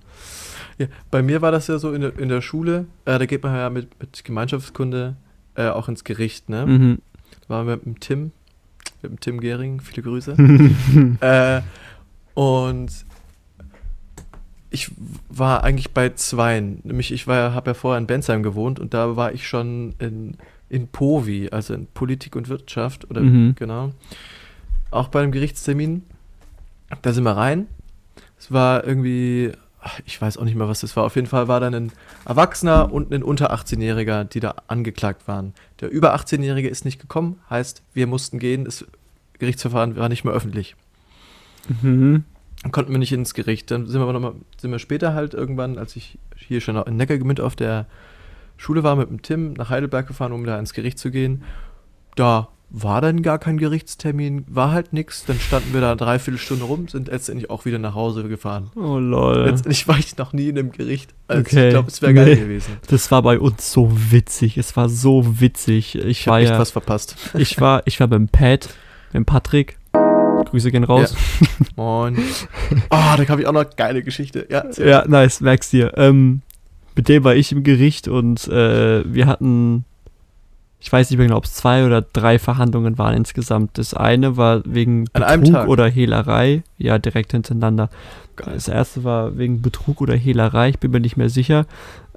Ja, 0.79 0.87
bei 1.11 1.23
mir 1.23 1.41
war 1.43 1.53
das 1.53 1.67
ja 1.69 1.79
so 1.79 1.93
in 1.93 2.03
der, 2.03 2.19
in 2.19 2.29
der 2.29 2.43
Schule, 2.43 2.87
äh, 3.05 3.19
da 3.19 3.27
geht 3.27 3.43
man 3.43 3.55
ja 3.55 3.71
mit, 3.71 3.99
mit 4.01 4.25
Gemeinschaftskunde 4.25 5.17
äh, 5.55 5.69
auch 5.69 5.89
ins 5.89 6.05
Gericht, 6.05 6.49
ne? 6.49 6.67
Mhm. 6.67 6.99
Da 7.43 7.49
waren 7.49 7.67
wir 7.67 7.77
mit 7.77 7.87
dem 7.87 8.01
Tim, 8.01 8.33
mit 9.03 9.13
dem 9.13 9.21
Tim 9.21 9.41
Gehring, 9.41 9.81
viele 9.81 10.03
Grüße. 10.03 10.37
äh, 11.21 11.61
und 12.39 12.91
ich 14.71 14.91
war 15.31 15.65
eigentlich 15.65 15.93
bei 15.93 16.11
zweien. 16.11 16.81
Nämlich, 16.85 17.13
ich 17.13 17.27
war, 17.27 17.55
habe 17.55 17.71
ja 17.71 17.75
vorher 17.75 17.99
in 17.99 18.07
Bensheim 18.07 18.43
gewohnt 18.43 18.79
und 18.79 18.93
da 18.93 19.17
war 19.17 19.33
ich 19.33 19.49
schon 19.49 19.95
in, 19.99 20.37
in 20.69 20.89
POVI, 20.89 21.49
also 21.51 21.73
in 21.73 21.87
Politik 21.87 22.37
und 22.37 22.49
Wirtschaft, 22.49 23.09
oder 23.11 23.23
Mhm. 23.23 23.55
genau. 23.57 23.93
Auch 24.91 25.09
bei 25.09 25.23
einem 25.23 25.33
Gerichtstermin. 25.33 26.03
Da 27.03 27.13
sind 27.13 27.25
wir 27.25 27.37
rein. 27.37 27.67
Es 28.39 28.53
war 28.53 28.85
irgendwie, 28.85 29.53
ich 30.05 30.21
weiß 30.21 30.37
auch 30.39 30.45
nicht 30.45 30.57
mehr, 30.57 30.69
was 30.69 30.81
das 30.81 30.97
war. 30.97 31.05
Auf 31.05 31.17
jeden 31.17 31.27
Fall 31.27 31.49
war 31.49 31.61
dann 31.61 31.75
ein 31.75 31.93
Erwachsener 32.25 32.93
und 32.93 33.13
ein 33.13 33.23
unter 33.23 33.53
18-Jähriger, 33.53 34.25
die 34.25 34.41
da 34.41 34.55
angeklagt 34.69 35.29
waren. 35.29 35.55
Der 35.81 35.91
über 35.91 36.15
18-Jährige 36.15 36.69
ist 36.69 36.85
nicht 36.85 37.01
gekommen, 37.01 37.41
heißt, 37.51 37.83
wir 37.95 38.07
mussten 38.07 38.39
gehen. 38.39 38.65
Das 38.65 38.85
Gerichtsverfahren 39.39 39.97
war 39.97 40.09
nicht 40.09 40.25
mehr 40.25 40.35
öffentlich. 40.35 40.77
Mhm. 41.83 42.25
Dann 42.63 42.73
konnten 42.73 42.93
wir 42.93 42.99
nicht 42.99 43.13
ins 43.13 43.35
Gericht. 43.35 43.71
Dann 43.71 43.87
sind 43.87 44.01
wir 44.01 44.13
noch 44.13 44.21
mal, 44.21 44.35
sind 44.59 44.71
wir 44.71 44.79
später 44.79 45.15
halt 45.15 45.35
irgendwann, 45.35 45.79
als 45.79 45.97
ich 45.97 46.19
hier 46.37 46.61
schon 46.61 46.77
in 46.77 46.97
Neckargemünd 46.97 47.41
auf 47.41 47.57
der 47.57 47.87
Schule 48.57 48.83
war 48.83 48.97
mit 48.97 49.11
dem 49.11 49.23
Tim 49.23 49.53
nach 49.53 49.71
Heidelberg 49.71 50.07
gefahren, 50.07 50.33
um 50.33 50.45
da 50.45 50.59
ins 50.59 50.73
Gericht 50.73 50.99
zu 50.99 51.11
gehen. 51.11 51.43
Da 52.15 52.49
war 52.69 53.01
dann 53.01 53.23
gar 53.23 53.39
kein 53.39 53.59
Gerichtstermin, 53.59 54.45
war 54.49 54.73
halt 54.73 54.93
nix. 54.93 55.25
Dann 55.25 55.39
standen 55.39 55.73
wir 55.73 55.81
da 55.81 55.89
eine 55.89 55.97
Dreiviertelstunde 55.97 56.65
rum, 56.65 56.89
sind 56.89 57.09
letztendlich 57.09 57.49
auch 57.49 57.65
wieder 57.65 57.79
nach 57.79 57.95
Hause 57.95 58.25
gefahren. 58.29 58.71
Oh 58.75 58.99
lol. 58.99 59.45
Letztendlich 59.47 59.87
war 59.87 59.99
ich 59.99 60.17
noch 60.17 60.33
nie 60.33 60.49
in 60.49 60.59
einem 60.59 60.73
Gericht. 60.73 61.15
Also 61.29 61.41
Okay. 61.43 61.69
ich 61.69 61.71
glaube, 61.73 61.89
es 61.89 62.03
wäre 62.03 62.13
geil 62.15 62.25
Nee. 62.27 62.37
gewesen. 62.37 62.77
Das 62.89 63.11
war 63.11 63.23
bei 63.23 63.39
uns 63.39 63.71
so 63.73 63.91
witzig. 64.11 64.59
Es 64.59 64.77
war 64.77 64.89
so 64.89 65.41
witzig. 65.41 65.95
Ich, 65.95 66.05
Ich 66.05 66.27
war 66.27 66.35
habe 66.35 66.43
echt 66.43 66.53
ja, 66.53 66.59
was 66.59 66.71
verpasst. 66.73 67.17
ich 67.39 67.61
war, 67.61 67.83
ich 67.87 68.01
war 68.01 68.09
beim 68.09 68.29
Pat, 68.29 68.69
beim 69.13 69.25
Patrick. 69.25 69.79
Grüße 70.51 70.71
gehen 70.71 70.85
raus. 70.85 71.15
Moin. 71.77 72.19
Oh, 72.19 72.77
da 72.91 73.29
habe 73.29 73.41
ich 73.41 73.47
auch 73.47 73.53
noch 73.53 73.65
geile 73.77 74.03
Geschichte. 74.03 74.47
Ja. 74.51 74.65
Ja, 74.77 75.05
nice, 75.09 75.41
merkst 75.41 75.73
dir. 75.73 75.93
Ähm, 75.97 76.43
mit 76.95 77.09
dem 77.09 77.25
war 77.25 77.35
ich 77.35 77.53
im 77.53 77.63
Gericht 77.63 78.07
und 78.09 78.47
äh, 78.49 79.03
wir 79.13 79.27
hatten, 79.27 79.85
ich 80.79 80.93
weiß 80.93 81.11
nicht 81.11 81.19
mehr 81.19 81.27
genau, 81.27 81.39
ob 81.39 81.45
es 81.45 81.55
zwei 81.55 81.87
oder 81.87 82.03
drei 82.03 82.39
Verhandlungen 82.39 82.99
waren 82.99 83.17
insgesamt. 83.17 83.79
Das 83.79 83.95
eine 83.95 84.37
war 84.37 84.63
wegen 84.65 85.05
Betrug 85.13 85.69
oder 85.69 85.89
Hehlerei, 85.89 86.63
ja, 86.79 86.99
direkt 86.99 87.33
hintereinander. 87.33 87.89
Geil. 88.37 88.55
Das 88.55 88.69
erste 88.69 89.03
war 89.03 89.39
wegen 89.39 89.63
Betrug 89.63 90.01
oder 90.01 90.15
Hehlerei, 90.15 90.71
ich 90.71 90.79
bin 90.79 90.91
mir 90.91 91.01
nicht 91.01 91.17
mehr 91.17 91.31
sicher. 91.31 91.67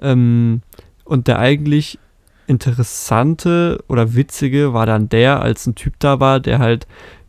Ähm, 0.00 0.62
und 1.04 1.26
der 1.26 1.38
eigentlich 1.38 1.98
interessante 2.46 3.82
oder 3.88 4.14
witzige 4.14 4.74
war 4.74 4.84
dann 4.84 5.08
der, 5.08 5.40
als 5.40 5.66
ein 5.66 5.74
Typ 5.74 5.94
da 5.98 6.20
war, 6.20 6.40
der 6.40 6.58
halt 6.58 6.86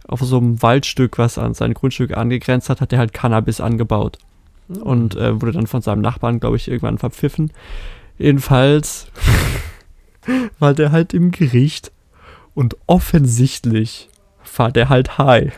auf 0.08 0.20
so 0.22 0.38
einem 0.38 0.62
Waldstück, 0.62 1.17
was 1.17 1.38
an 1.38 1.54
sein 1.54 1.74
Grundstück 1.74 2.17
angegrenzt 2.17 2.70
hat, 2.70 2.82
hat 2.82 2.91
er 2.91 3.00
halt 3.00 3.13
Cannabis 3.13 3.62
angebaut 3.62 4.17
und 4.84 5.15
äh, 5.15 5.39
wurde 5.41 5.54
dann 5.54 5.67
von 5.67 5.82
seinem 5.82 6.02
Nachbarn, 6.02 6.39
glaube 6.39 6.58
ich, 6.58 6.67
irgendwann 6.67 6.98
verpfiffen. 6.98 7.52
Jedenfalls 8.17 9.08
war 10.60 10.73
der 10.73 10.91
halt 10.91 11.13
im 11.13 11.31
Gericht 11.31 11.91
und 12.53 12.75
offensichtlich 12.88 14.10
war 14.55 14.71
der 14.71 14.89
halt 14.89 15.17
high. 15.17 15.53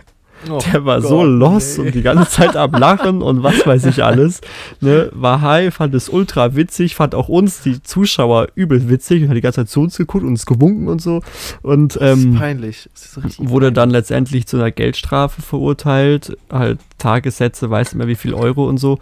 Oh 0.49 0.59
Der 0.71 0.83
war 0.85 1.01
so 1.01 1.19
Gott, 1.19 1.27
los 1.27 1.77
nee. 1.77 1.85
und 1.85 1.95
die 1.95 2.01
ganze 2.01 2.29
Zeit 2.29 2.55
am 2.55 2.71
Lachen 2.71 3.21
und 3.21 3.43
was 3.43 3.65
weiß 3.65 3.85
ich 3.85 4.03
alles. 4.03 4.41
Ne? 4.81 5.09
War 5.13 5.41
high, 5.41 5.73
fand 5.73 5.95
es 5.95 6.09
ultra 6.09 6.55
witzig, 6.55 6.95
fand 6.95 7.15
auch 7.15 7.29
uns, 7.29 7.61
die 7.61 7.81
Zuschauer, 7.81 8.47
übel 8.55 8.89
witzig 8.89 9.23
und 9.23 9.29
hat 9.29 9.37
die 9.37 9.41
ganze 9.41 9.61
Zeit 9.61 9.69
zu 9.69 9.81
uns 9.81 9.97
geguckt 9.97 10.23
und 10.23 10.29
uns 10.31 10.45
gewunken 10.45 10.87
und 10.87 11.01
so. 11.01 11.21
Und 11.61 11.95
Das 11.95 12.17
ist 12.17 12.23
ähm, 12.25 12.35
peinlich. 12.35 12.89
Wurde 13.37 13.71
dann 13.71 13.89
letztendlich 13.89 14.47
zu 14.47 14.57
einer 14.57 14.71
Geldstrafe 14.71 15.41
verurteilt, 15.41 16.37
halt 16.51 16.79
Tagessätze, 16.97 17.69
weiß 17.69 17.91
nicht 17.93 17.97
mehr 17.97 18.07
wie 18.07 18.15
viel 18.15 18.33
Euro 18.33 18.67
und 18.67 18.77
so. 18.77 18.99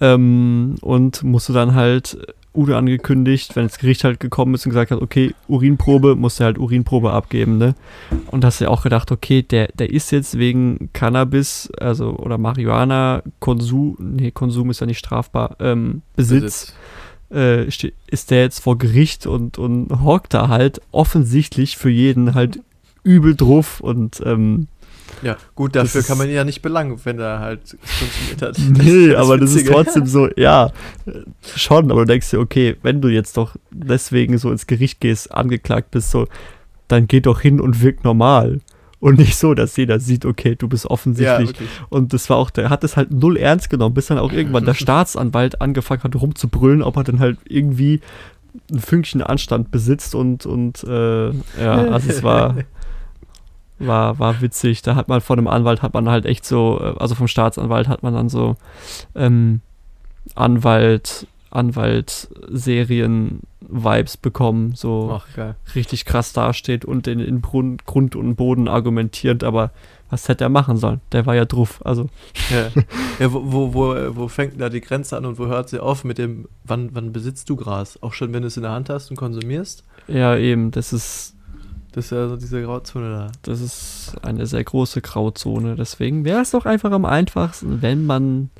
Ähm, 0.00 0.74
und 0.80 1.22
musste 1.22 1.52
dann 1.52 1.74
halt 1.74 2.18
Udo 2.54 2.76
angekündigt, 2.76 3.56
wenn 3.56 3.64
das 3.64 3.78
Gericht 3.78 4.04
halt 4.04 4.20
gekommen 4.20 4.54
ist 4.54 4.64
und 4.66 4.70
gesagt 4.70 4.90
hat, 4.90 5.02
okay, 5.02 5.34
Urinprobe, 5.48 6.14
musste 6.16 6.44
halt 6.44 6.58
Urinprobe 6.58 7.12
abgeben, 7.12 7.58
ne? 7.58 7.74
Und 8.28 8.44
hast 8.44 8.60
ja 8.60 8.68
auch 8.68 8.82
gedacht, 8.82 9.10
okay, 9.10 9.42
der, 9.42 9.68
der 9.74 9.90
ist 9.90 10.10
jetzt 10.12 10.38
wegen 10.38 10.90
Cannabis, 10.92 11.70
also 11.78 12.10
oder 12.16 12.38
Marihuana, 12.38 13.22
Konsum, 13.40 13.96
nee, 13.98 14.30
Konsum 14.30 14.70
ist 14.70 14.80
ja 14.80 14.86
nicht 14.86 14.98
strafbar, 14.98 15.56
ähm, 15.60 16.02
Besitz, 16.16 16.74
äh, 17.30 17.70
ste- 17.70 17.92
ist 18.06 18.30
der 18.30 18.42
jetzt 18.42 18.60
vor 18.60 18.78
Gericht 18.78 19.26
und, 19.26 19.58
und 19.58 20.02
hockt 20.02 20.34
da 20.34 20.48
halt 20.48 20.80
offensichtlich 20.92 21.76
für 21.76 21.90
jeden 21.90 22.34
halt 22.34 22.60
übel 23.02 23.34
drauf 23.34 23.80
und 23.80 24.22
ähm, 24.24 24.68
Ja, 25.22 25.36
gut, 25.54 25.74
dafür 25.76 26.00
Das 26.00 26.08
kann 26.08 26.18
man 26.18 26.28
ihn 26.28 26.34
ja 26.34 26.44
nicht 26.44 26.60
belangen, 26.62 26.98
wenn 27.04 27.18
er 27.18 27.38
halt 27.40 27.76
konsumiert 27.98 28.42
hat. 28.42 28.58
nee, 28.84 29.06
ist 29.12 29.16
aber 29.16 29.38
das 29.38 29.50
ist 29.50 29.56
Witzige. 29.56 29.72
trotzdem 29.72 30.06
so, 30.06 30.28
ja, 30.36 30.70
schon, 31.56 31.90
aber 31.90 32.00
du 32.02 32.06
denkst 32.06 32.30
dir, 32.30 32.40
okay, 32.40 32.76
wenn 32.82 33.00
du 33.00 33.08
jetzt 33.08 33.36
doch 33.36 33.56
deswegen 33.70 34.38
so 34.38 34.50
ins 34.50 34.66
Gericht 34.66 35.00
gehst, 35.00 35.32
angeklagt 35.32 35.90
bist, 35.90 36.10
so, 36.10 36.26
dann 36.88 37.06
geh 37.08 37.20
doch 37.20 37.40
hin 37.40 37.60
und 37.60 37.82
wirk 37.82 38.04
normal. 38.04 38.60
Und 39.00 39.18
nicht 39.18 39.36
so, 39.36 39.52
dass 39.52 39.76
jeder 39.76 40.00
sieht, 40.00 40.24
okay, 40.24 40.56
du 40.56 40.66
bist 40.66 40.84
Ja, 40.84 40.90
offensichtlich. 40.90 41.48
wirklich. 41.50 41.68
und 41.90 42.14
das 42.14 42.30
war 42.30 42.38
auch, 42.38 42.48
der 42.48 42.70
hat 42.70 42.84
es 42.84 42.96
halt 42.96 43.10
null 43.12 43.36
ernst 43.36 43.68
genommen, 43.68 43.94
bis 43.94 44.06
dann 44.06 44.18
auch 44.18 44.32
irgendwann 44.32 44.64
der 44.64 44.72
Staatsanwalt 44.74 45.60
angefangen 45.60 46.02
hat 46.02 46.16
rumzubrüllen, 46.16 46.82
ob 46.82 46.96
er 46.96 47.04
dann 47.04 47.18
halt 47.18 47.36
irgendwie 47.46 48.00
ein 48.72 48.78
Fünkchen 48.80 49.22
Anstand 49.22 49.70
besitzt 49.70 50.14
und, 50.14 50.46
und 50.46 50.82
äh, 50.84 51.28
ja, 51.60 51.72
also 51.90 52.08
es 52.08 52.22
war, 52.22 52.56
war, 53.86 54.18
war 54.18 54.40
witzig. 54.40 54.82
Da 54.82 54.96
hat 54.96 55.08
man 55.08 55.20
von 55.20 55.36
dem 55.36 55.48
Anwalt 55.48 55.82
hat 55.82 55.92
man 55.94 56.08
halt 56.08 56.26
echt 56.26 56.44
so, 56.44 56.80
äh, 56.80 56.94
also 56.98 57.14
vom 57.14 57.28
Staatsanwalt 57.28 57.86
hat 57.88 58.02
man 58.02 58.14
dann 58.14 58.28
so 58.28 58.56
ähm, 59.14 59.60
Anwalt, 60.34 61.28
Anwalt-Serien-Vibes 61.50 64.16
bekommen, 64.16 64.74
so 64.74 65.20
Ach, 65.20 65.26
richtig 65.74 66.04
krass 66.04 66.32
dasteht 66.32 66.84
und 66.84 67.06
in, 67.06 67.20
in 67.20 67.40
Brun 67.40 67.76
Grund 67.86 68.16
und 68.16 68.34
Boden 68.34 68.66
argumentiert, 68.68 69.44
aber 69.44 69.70
was 70.10 70.28
hätte 70.28 70.44
er 70.44 70.50
machen 70.50 70.76
sollen? 70.76 71.00
Der 71.12 71.24
war 71.26 71.34
ja 71.34 71.44
drauf, 71.44 71.84
also 71.84 72.08
Ja, 72.50 72.68
ja 73.18 73.32
wo, 73.32 73.52
wo, 73.52 73.74
wo, 73.74 74.16
wo 74.16 74.28
fängt 74.28 74.60
da 74.60 74.68
die 74.68 74.80
Grenze 74.80 75.16
an 75.16 75.26
und 75.26 75.38
wo 75.38 75.46
hört 75.46 75.68
sie 75.68 75.80
auf 75.80 76.04
mit 76.04 76.18
dem, 76.18 76.46
wann, 76.64 76.94
wann 76.94 77.12
besitzt 77.12 77.50
du 77.50 77.56
Gras? 77.56 77.98
Auch 78.02 78.12
schon, 78.12 78.32
wenn 78.32 78.42
du 78.42 78.48
es 78.48 78.56
in 78.56 78.62
der 78.62 78.72
Hand 78.72 78.90
hast 78.90 79.10
und 79.10 79.16
konsumierst? 79.16 79.84
ja 80.06 80.36
eben, 80.36 80.70
das 80.70 80.92
ist, 80.92 81.33
Das 81.94 82.06
ist 82.06 82.10
ja 82.10 82.28
so 82.28 82.36
diese 82.36 82.60
Grauzone 82.60 83.10
da. 83.10 83.32
das 83.42 83.60
ist 83.60 84.16
eine 84.22 84.46
sehr 84.46 84.64
große 84.64 85.00
Grauzone, 85.00 85.76
deswegen 85.76 86.24
wäre 86.24 86.40
es 86.40 86.50
doch 86.50 86.66
einfach 86.66 86.90
am 86.90 87.04
einfachsten, 87.04 87.82
wenn 87.82 88.04
man 88.04 88.50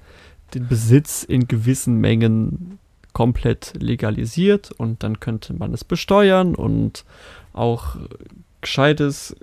den 0.55 0.69
Besitz 0.69 1.25
in 1.25 1.49
gewissen 1.49 1.97
Mengen 1.97 2.79
komplett 3.13 3.73
legalisiert 3.81 4.71
und 4.71 5.03
dann 5.03 5.19
könnte 5.19 5.53
man 5.53 5.75
es 5.75 5.83
besteuern 5.83 6.55
und 6.55 7.05
auch 7.53 7.97
gescheites 8.61 9.35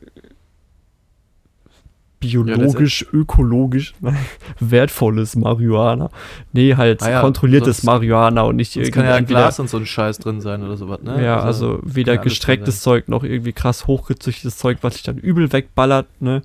biologisch, 2.22 3.06
ökologisch 3.12 3.94
wertvolles 4.62 5.36
Marihuana. 5.36 6.10
Nee, 6.54 6.76
halt 6.76 7.04
Ah 7.04 7.10
ja, 7.10 7.22
kontrolliertes 7.22 7.84
Marihuana 7.84 8.44
und 8.44 8.56
nicht 8.56 8.72
Sonst 8.72 8.94
kann 8.94 9.04
ja 9.06 9.18
entweder- 9.18 9.42
Glas 9.42 9.60
und 9.60 9.70
so 9.70 9.76
ein 9.78 9.86
Scheiß 9.86 10.20
drin 10.20 10.40
sein 10.40 10.64
oder 10.64 10.78
sowas, 10.78 11.02
ne? 11.02 11.22
ja, 11.22 11.42
also, 11.42 11.80
weder 11.84 12.14
alles 12.14 12.22
drin 12.22 12.30
gestrecktes 12.30 12.82
Zeug 12.82 13.10
noch 13.10 13.24
irgendwie 13.26 13.52
krass 13.52 13.88
hochgezüchtetes 13.88 14.58
Zeug, 14.58 14.78
was 14.82 14.94
sich 14.94 15.04
dann 15.04 15.18
übel 15.18 15.52
wegballert, 15.52 16.08
ne? 16.22 16.44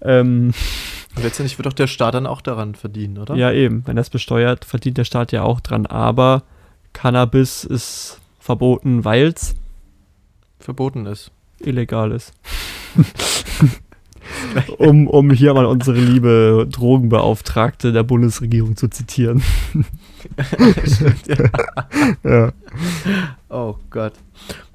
Ähm, 0.00 0.54
Und 1.16 1.22
letztendlich 1.22 1.58
wird 1.58 1.66
doch 1.66 1.72
der 1.74 1.86
Staat 1.88 2.14
dann 2.14 2.26
auch 2.26 2.40
daran 2.40 2.74
verdienen, 2.74 3.18
oder? 3.18 3.34
ja, 3.34 3.52
eben, 3.52 3.82
wenn 3.86 3.96
das 3.96 4.08
besteuert, 4.08 4.64
verdient 4.64 4.96
der 4.96 5.04
Staat 5.04 5.32
ja 5.32 5.42
auch 5.42 5.60
dran, 5.60 5.84
aber 5.86 6.44
Cannabis 6.94 7.64
ist 7.64 8.20
verboten, 8.38 9.04
weil 9.04 9.26
es 9.34 9.54
Verboten 10.60 11.04
ist. 11.06 11.30
illegal 11.60 12.12
ist. 12.12 12.32
um, 14.78 15.06
um 15.08 15.30
hier 15.30 15.54
mal 15.54 15.66
unsere 15.66 15.98
liebe 15.98 16.66
Drogenbeauftragte 16.70 17.92
der 17.92 18.02
Bundesregierung 18.02 18.76
zu 18.76 18.88
zitieren. 18.88 19.42
Stimmt, 20.84 21.26
ja. 21.28 21.50
Ja. 22.24 22.52
Oh 23.48 23.76
Gott. 23.90 24.14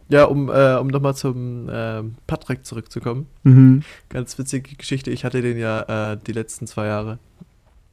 Ja, 0.09 0.25
um, 0.25 0.49
äh, 0.49 0.75
um 0.75 0.87
nochmal 0.87 1.15
zum 1.15 1.69
ähm, 1.71 2.15
Patrick 2.27 2.65
zurückzukommen. 2.65 3.27
Mhm. 3.43 3.83
Ganz 4.09 4.37
witzige 4.37 4.75
Geschichte. 4.75 5.09
Ich 5.09 5.23
hatte 5.23 5.41
den 5.41 5.57
ja 5.57 6.11
äh, 6.13 6.17
die 6.17 6.33
letzten 6.33 6.67
zwei 6.67 6.87
Jahre 6.87 7.17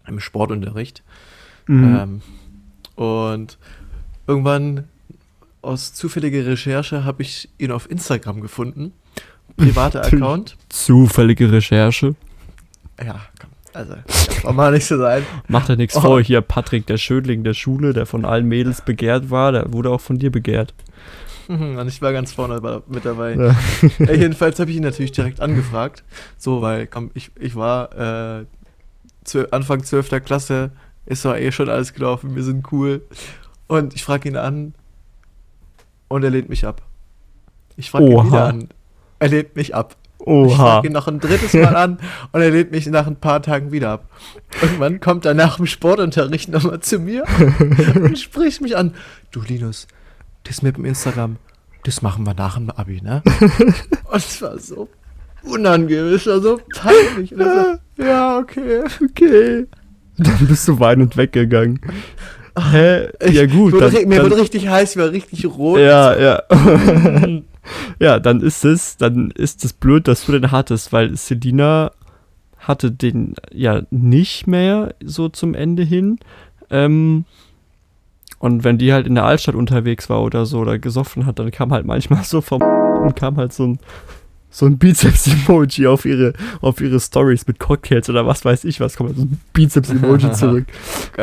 im 0.06 0.18
Sportunterricht. 0.18 1.04
Mhm. 1.68 1.96
Ähm, 1.96 2.22
und 2.96 3.58
irgendwann 4.26 4.84
aus 5.62 5.92
zufälliger 5.94 6.44
Recherche 6.44 7.04
habe 7.04 7.22
ich 7.22 7.48
ihn 7.58 7.70
auf 7.70 7.88
Instagram 7.90 8.40
gefunden. 8.40 8.92
Privater. 9.58 10.04
Account. 10.04 10.56
Zufällige 10.68 11.50
Recherche. 11.52 12.14
Ja, 13.04 13.20
komm. 13.40 13.50
Also, 13.74 13.94
das 14.06 14.44
war 14.44 14.52
mal 14.54 14.72
nicht 14.72 14.86
so 14.86 14.96
sein. 14.98 15.22
Macht 15.46 15.68
er 15.68 15.76
nichts 15.76 15.94
Oh. 15.96 16.00
vor. 16.00 16.20
Hier 16.22 16.40
Patrick, 16.40 16.86
der 16.86 16.96
Schödling 16.96 17.44
der 17.44 17.54
Schule, 17.54 17.92
der 17.92 18.06
von 18.06 18.24
allen 18.24 18.46
Mädels 18.46 18.80
begehrt 18.82 19.30
war, 19.30 19.52
der 19.52 19.72
wurde 19.72 19.90
auch 19.90 20.00
von 20.00 20.18
dir 20.18 20.32
begehrt. 20.32 20.74
Mhm, 21.48 21.76
Und 21.78 21.86
ich 21.88 22.02
war 22.02 22.12
ganz 22.12 22.32
vorne 22.32 22.60
mit 22.88 23.04
dabei. 23.04 23.34
Ja. 23.34 23.56
Ja, 23.98 24.12
jedenfalls 24.14 24.58
habe 24.58 24.70
ich 24.70 24.76
ihn 24.78 24.82
natürlich 24.82 25.12
direkt 25.12 25.40
angefragt. 25.40 26.02
So, 26.38 26.60
weil, 26.60 26.86
komm, 26.86 27.10
ich, 27.14 27.30
ich 27.38 27.54
war 27.56 27.92
äh, 28.40 28.44
zwö- 29.24 29.48
Anfang 29.50 29.82
12. 29.84 30.24
Klasse, 30.24 30.70
ist 31.06 31.24
doch 31.24 31.36
eh 31.36 31.52
schon 31.52 31.68
alles 31.68 31.94
gelaufen, 31.94 32.34
wir 32.34 32.42
sind 32.42 32.70
cool. 32.72 33.02
Und 33.66 33.94
ich 33.94 34.02
frage 34.02 34.28
ihn 34.28 34.36
an 34.36 34.74
und 36.08 36.24
er 36.24 36.30
lehnt 36.30 36.48
mich 36.48 36.66
ab. 36.66 36.82
Ich 37.76 37.90
frage 37.90 38.06
ihn 38.10 38.26
wieder 38.26 38.46
an. 38.46 38.68
Er 39.18 39.28
lehnt 39.28 39.56
mich 39.56 39.74
ab. 39.74 39.96
Ich 40.20 40.26
Oha. 40.26 40.56
frage 40.56 40.88
ihn 40.88 40.92
noch 40.92 41.08
ein 41.08 41.20
drittes 41.20 41.54
Mal 41.54 41.74
an 41.76 41.98
und 42.32 42.40
er 42.42 42.50
lehnt 42.50 42.70
mich 42.72 42.86
nach 42.86 43.06
ein 43.06 43.16
paar 43.16 43.40
Tagen 43.40 43.72
wieder 43.72 43.90
ab. 43.90 44.08
Irgendwann 44.60 45.00
kommt 45.00 45.24
er 45.24 45.32
nach 45.34 45.56
dem 45.56 45.66
Sportunterricht 45.66 46.48
nochmal 46.50 46.80
zu 46.80 46.98
mir 46.98 47.24
und 47.94 48.18
spricht 48.18 48.60
mich 48.60 48.76
an. 48.76 48.94
Du 49.30 49.40
Linus, 49.40 49.86
das 50.44 50.60
mit 50.62 50.76
dem 50.76 50.84
Instagram, 50.84 51.36
das 51.84 52.02
machen 52.02 52.26
wir 52.26 52.34
nach 52.34 52.56
dem 52.58 52.68
Abi, 52.70 53.00
ne? 53.00 53.22
und 54.10 54.16
es 54.16 54.42
war 54.42 54.58
so 54.58 54.88
unangenehm, 55.44 56.12
es 56.14 56.26
war 56.26 56.40
so 56.40 56.60
peinlich. 56.76 57.32
Und 57.32 57.44
so, 57.96 58.02
ja, 58.04 58.38
okay. 58.38 58.82
Okay. 59.10 59.66
Dann 60.18 60.46
bist 60.46 60.66
du 60.68 60.78
weinend 60.80 61.16
weggegangen. 61.16 61.80
Hä? 62.72 63.08
Ja 63.30 63.46
gut. 63.46 63.72
Wurde, 63.72 63.90
dann- 63.92 64.08
mir 64.08 64.16
dann- 64.16 64.30
wurde 64.30 64.40
richtig 64.42 64.68
heiß, 64.68 64.90
ich 64.90 64.96
war 65.00 65.10
richtig 65.12 65.46
rot. 65.46 65.78
ja, 65.78 66.16
ja. 66.18 66.42
ja, 67.98 68.18
dann 68.18 68.40
ist 68.40 68.64
es, 68.64 68.96
dann 68.96 69.30
ist 69.30 69.64
es 69.64 69.72
blöd, 69.72 70.08
dass 70.08 70.26
du 70.26 70.32
den 70.32 70.50
hattest, 70.50 70.92
weil 70.92 71.16
Selina 71.16 71.92
hatte 72.58 72.90
den 72.90 73.34
ja 73.52 73.82
nicht 73.90 74.46
mehr 74.46 74.94
so 75.02 75.28
zum 75.28 75.54
Ende 75.54 75.82
hin. 75.82 76.18
Ähm, 76.70 77.24
und 78.38 78.62
wenn 78.62 78.78
die 78.78 78.92
halt 78.92 79.06
in 79.06 79.14
der 79.14 79.24
Altstadt 79.24 79.54
unterwegs 79.54 80.08
war 80.10 80.22
oder 80.22 80.46
so 80.46 80.58
oder 80.58 80.78
gesoffen 80.78 81.26
hat, 81.26 81.38
dann 81.38 81.50
kam 81.50 81.72
halt 81.72 81.86
manchmal 81.86 82.24
so 82.24 82.40
vom 82.40 82.62
und 83.02 83.16
kam 83.16 83.36
halt 83.36 83.52
so 83.52 83.66
ein 83.66 83.78
so 84.50 84.64
ein 84.64 84.78
Bizeps-Emoji 84.78 85.86
auf 85.86 86.06
ihre, 86.06 86.32
auf 86.62 86.80
ihre 86.80 86.98
Stories 86.98 87.46
mit 87.46 87.58
Cocktails 87.58 88.08
oder 88.08 88.26
was 88.26 88.46
weiß 88.46 88.64
ich 88.64 88.80
was, 88.80 88.96
kommt 88.96 89.10
halt 89.10 89.18
so 89.18 89.24
ein 89.24 89.40
Bizeps-Emoji 89.52 90.32
zurück. 90.32 90.64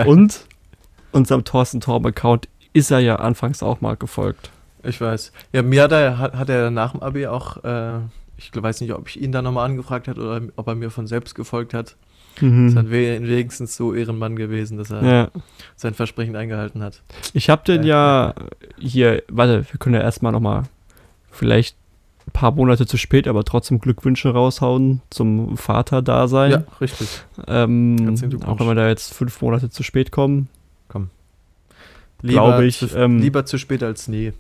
Und 0.06 0.46
unserem 1.12 1.44
Thorsten 1.44 1.82
Torben-Account 1.82 2.48
ist 2.74 2.92
er 2.92 3.00
ja 3.00 3.16
anfangs 3.16 3.64
auch 3.64 3.82
mal 3.82 3.96
gefolgt. 3.96 4.52
Ich 4.88 5.00
weiß. 5.02 5.32
Ja, 5.54 5.62
mir 5.64 5.84
hat 5.84 5.92
er, 5.92 6.18
hat, 6.18 6.34
hat 6.36 6.50
er 6.50 6.72
nach 6.72 6.92
dem 6.92 7.02
Abi 7.02 7.28
auch, 7.28 7.64
äh, 7.64 8.00
ich 8.38 8.52
weiß 8.54 8.82
nicht, 8.82 8.94
ob 8.94 9.08
ich 9.08 9.22
ihn 9.22 9.32
da 9.32 9.42
nochmal 9.42 9.66
angefragt 9.70 10.08
hat 10.08 10.18
oder 10.18 10.42
ob 10.56 10.68
er 10.68 10.76
mir 10.76 10.90
von 10.90 11.08
selbst 11.08 11.36
gefolgt 11.36 11.74
hat. 11.74 11.96
Mhm. 12.42 12.68
Ist 12.68 12.76
dann 12.76 12.90
we 12.92 13.20
wenigstens 13.22 13.76
so 13.78 13.94
Ehrenmann 13.94 14.36
gewesen, 14.36 14.78
dass 14.78 14.92
er 14.92 15.04
Ja. 15.04 15.32
sein 15.78 15.94
Versprechen 15.94 16.36
eingehalten 16.36 16.84
hat. 16.84 17.02
Ich 17.34 17.50
habe 17.50 17.64
den 17.64 17.84
Ja. 17.84 18.28
ja 18.28 18.34
hier, 18.78 19.24
warte, 19.30 19.66
wir 19.72 19.80
können 19.80 19.96
ja 19.96 20.02
erstmal 20.02 20.32
nochmal 20.34 20.64
vielleicht 21.32 21.78
ein 22.28 22.32
paar 22.32 22.52
Monate 22.52 22.86
zu 22.88 22.98
spät, 22.98 23.28
aber 23.28 23.44
trotzdem 23.46 23.80
Glückwünsche 23.80 24.30
raushauen 24.34 25.02
zum 25.10 25.56
Vater-Dasein. 25.58 26.52
Ja, 26.52 26.64
richtig. 26.82 27.08
Ähm, 27.48 28.18
auch 28.46 28.60
wenn 28.60 28.68
wir 28.68 28.76
da 28.76 28.90
jetzt 28.90 29.14
fünf 29.14 29.42
Monate 29.42 29.70
zu 29.70 29.84
spät 29.84 30.12
kommen. 30.12 30.50
Lieber, 32.22 32.42
Glaube 32.42 32.66
ich, 32.66 32.80
Zu, 32.80 32.88
ähm, 32.98 33.20
lieber 33.20 33.46
zu 33.46 33.58
spät 33.60 33.84
als 33.84 34.08
nie. 34.08 34.34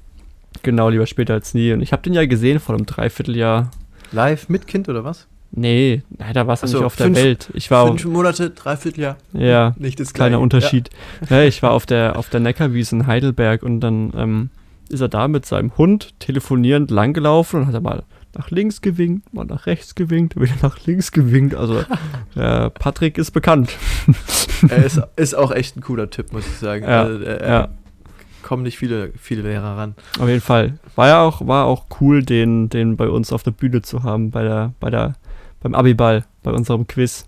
Genau, 0.63 0.89
lieber 0.89 1.05
später 1.05 1.33
als 1.33 1.53
nie. 1.53 1.71
Und 1.73 1.81
ich 1.81 1.91
habe 1.91 2.01
den 2.03 2.13
ja 2.13 2.25
gesehen 2.25 2.59
vor 2.59 2.75
einem 2.75 2.85
Dreivierteljahr. 2.85 3.71
Live 4.11 4.49
mit 4.49 4.67
Kind 4.67 4.87
oder 4.89 5.03
was? 5.03 5.27
Nee, 5.51 6.01
da 6.33 6.47
warst 6.47 6.63
du 6.63 6.67
Ach 6.67 6.71
so, 6.71 6.77
nicht 6.79 6.85
auf 6.85 6.95
der 6.97 7.05
fünf- 7.07 7.17
Welt. 7.17 7.49
Ich 7.53 7.71
war, 7.71 7.87
Fünf 7.87 8.03
Monate, 8.05 8.49
Dreivierteljahr. 8.49 9.15
ja, 9.33 9.73
Nicht 9.77 9.99
das 9.99 10.13
kleiner 10.13 10.31
Gleiche. 10.37 10.43
Unterschied. 10.43 10.89
Ja. 11.29 11.43
ich 11.43 11.63
war 11.63 11.71
auf 11.71 11.85
der, 11.85 12.17
auf 12.17 12.29
der 12.29 12.39
Neckarwiese 12.41 12.95
in 12.95 13.07
Heidelberg 13.07 13.63
und 13.63 13.79
dann 13.79 14.11
ähm, 14.17 14.49
ist 14.89 14.99
er 15.01 15.07
da 15.07 15.27
mit 15.27 15.45
seinem 15.45 15.75
Hund 15.77 16.19
telefonierend 16.19 16.91
langgelaufen 16.91 17.61
und 17.61 17.67
hat 17.67 17.73
er 17.73 17.81
mal 17.81 18.03
nach 18.37 18.51
links 18.51 18.81
gewinkt, 18.81 19.33
mal 19.33 19.45
nach 19.45 19.65
rechts 19.65 19.95
gewinkt, 19.95 20.35
wieder 20.39 20.53
nach 20.61 20.77
links 20.85 21.11
gewinkt. 21.13 21.55
Also 21.55 21.79
äh, 22.35 22.69
Patrick 22.71 23.17
ist 23.17 23.31
bekannt. 23.31 23.71
Ja. 24.61 24.67
Er 24.69 24.85
ist, 24.85 25.01
ist 25.15 25.35
auch 25.35 25.51
echt 25.51 25.77
ein 25.77 25.81
cooler 25.81 26.09
Typ, 26.09 26.33
muss 26.33 26.45
ich 26.45 26.57
sagen. 26.57 26.83
Ja, 26.83 27.03
Also, 27.03 27.23
äh, 27.23 27.47
ja. 27.47 27.69
Kommen 28.45 28.61
nicht 28.61 28.77
viele, 28.77 29.11
viele 29.19 29.41
Lehrer 29.41 29.75
ran. 29.75 29.95
Auf 30.19 30.27
jeden 30.27 30.39
Fall. 30.39 30.77
War 30.95 31.07
ja 31.07 31.23
auch, 31.23 31.47
war 31.47 31.65
auch 31.65 31.87
cool, 31.99 32.21
den, 32.21 32.69
den 32.69 32.95
bei 32.95 33.09
uns 33.09 33.33
auf 33.33 33.41
der 33.41 33.49
Bühne 33.49 33.81
zu 33.81 34.03
haben, 34.03 34.29
bei 34.29 34.43
der, 34.43 34.71
bei 34.79 34.91
der, 34.91 35.15
beim 35.61 35.73
Abiball, 35.73 36.25
bei 36.43 36.51
unserem 36.51 36.85
Quiz. 36.85 37.27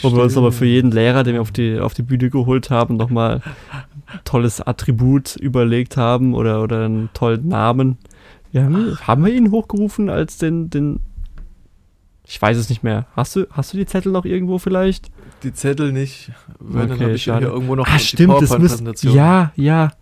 Wo 0.00 0.10
wir 0.14 0.22
uns 0.22 0.34
aber 0.38 0.52
für 0.52 0.64
jeden 0.64 0.90
Lehrer, 0.90 1.22
den 1.22 1.34
wir 1.34 1.42
auf 1.42 1.52
die, 1.52 1.78
auf 1.78 1.92
die 1.92 2.02
Bühne 2.02 2.30
geholt 2.30 2.70
haben, 2.70 2.96
nochmal 2.96 3.42
ein 4.06 4.20
tolles 4.24 4.62
Attribut 4.62 5.36
überlegt 5.36 5.98
haben 5.98 6.32
oder, 6.32 6.62
oder 6.62 6.86
einen 6.86 7.10
tollen 7.12 7.48
Namen. 7.48 7.98
Wir 8.52 8.64
haben, 8.64 8.98
haben 9.06 9.22
wir 9.22 9.34
ihn 9.34 9.50
hochgerufen 9.50 10.08
als 10.08 10.38
den, 10.38 10.70
den. 10.70 11.00
Ich 12.24 12.40
weiß 12.40 12.56
es 12.56 12.70
nicht 12.70 12.82
mehr. 12.82 13.04
Hast 13.14 13.36
du, 13.36 13.46
hast 13.50 13.74
du 13.74 13.76
die 13.76 13.84
Zettel 13.84 14.12
noch 14.12 14.24
irgendwo 14.24 14.56
vielleicht? 14.56 15.10
Die 15.42 15.52
Zettel 15.52 15.92
nicht. 15.92 16.32
Wenn, 16.58 16.88
dann 16.88 16.92
Okay, 16.92 17.04
habe 17.04 17.12
ich 17.12 17.22
schade. 17.24 17.44
hier 17.44 17.54
irgendwo 17.54 17.74
noch 17.74 17.86
ah, 17.86 17.98
die 17.98 18.02
stimmt, 18.04 18.32
das 18.32 18.40
müsste. 18.58 18.82
PowerPoint-Präsentation. 18.82 19.14
Ja, 19.14 19.52
ja. 19.56 19.92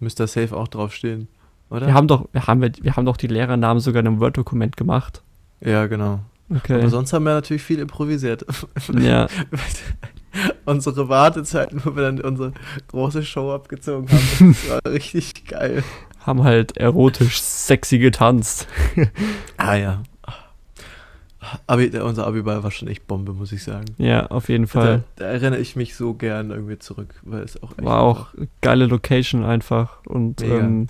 Müsste 0.00 0.24
da 0.24 0.26
safe 0.26 0.56
auch 0.56 0.68
drauf 0.68 0.94
stehen. 0.94 1.28
Oder? 1.70 1.86
Wir 1.86 1.94
haben 1.94 2.08
doch, 2.08 2.28
wir 2.32 2.46
haben, 2.46 2.60
wir 2.62 2.96
haben 2.96 3.06
doch 3.06 3.16
die 3.16 3.26
Lehrernamen 3.26 3.80
sogar 3.80 4.00
in 4.00 4.06
einem 4.06 4.20
Word-Dokument 4.20 4.76
gemacht. 4.76 5.22
ja, 5.60 5.86
genau. 5.86 6.20
Okay. 6.48 6.74
Aber 6.74 6.88
sonst 6.90 7.12
haben 7.12 7.24
wir 7.24 7.34
natürlich 7.34 7.62
viel 7.64 7.80
improvisiert. 7.80 8.46
ja. 8.92 9.26
unsere 10.64 11.08
Wartezeiten, 11.08 11.80
wo 11.84 11.96
wir 11.96 12.02
dann 12.02 12.20
unsere 12.20 12.52
große 12.88 13.24
Show 13.24 13.52
abgezogen 13.52 14.08
haben, 14.08 14.52
das 14.52 14.70
war 14.84 14.92
richtig 14.92 15.46
geil. 15.46 15.82
haben 16.20 16.44
halt 16.44 16.76
erotisch 16.76 17.40
sexy 17.40 17.98
getanzt. 17.98 18.68
Ah 19.56 19.74
ja. 19.74 20.02
Abi, 21.66 21.88
unser 21.98 22.26
Abiball 22.26 22.62
war 22.62 22.70
schon 22.70 22.88
echt 22.88 23.06
Bombe, 23.06 23.32
muss 23.32 23.52
ich 23.52 23.62
sagen. 23.62 23.86
Ja, 23.98 24.26
auf 24.26 24.48
jeden 24.48 24.64
Da, 24.64 24.70
Fall. 24.70 25.04
da 25.16 25.24
erinnere 25.26 25.60
ich 25.60 25.76
mich 25.76 25.94
so 25.96 26.14
gern 26.14 26.50
irgendwie 26.50 26.78
zurück, 26.78 27.14
weil 27.22 27.42
es 27.42 27.62
auch 27.62 27.72
echt 27.72 27.84
War 27.84 28.00
auch 28.00 28.28
geile 28.60 28.86
Location 28.86 29.44
einfach 29.44 30.04
und 30.06 30.42
ähm, 30.42 30.88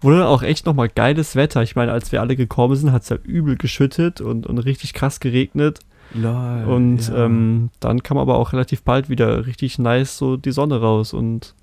wurde 0.00 0.26
auch 0.26 0.42
echt 0.42 0.66
nochmal 0.66 0.88
geiles 0.88 1.36
Wetter. 1.36 1.62
Ich 1.62 1.76
meine, 1.76 1.92
als 1.92 2.12
wir 2.12 2.20
alle 2.20 2.36
gekommen 2.36 2.76
sind, 2.76 2.92
hat 2.92 3.02
es 3.02 3.08
ja 3.10 3.16
übel 3.22 3.56
geschüttet 3.56 4.20
und, 4.20 4.46
und 4.46 4.58
richtig 4.58 4.94
krass 4.94 5.20
geregnet. 5.20 5.80
Lol, 6.12 6.64
und 6.66 7.08
ja. 7.08 7.26
ähm, 7.26 7.70
dann 7.78 8.02
kam 8.02 8.18
aber 8.18 8.36
auch 8.36 8.52
relativ 8.52 8.82
bald 8.82 9.08
wieder 9.08 9.46
richtig 9.46 9.78
nice 9.78 10.18
so 10.18 10.36
die 10.36 10.50
Sonne 10.50 10.80
raus 10.80 11.12
und 11.12 11.54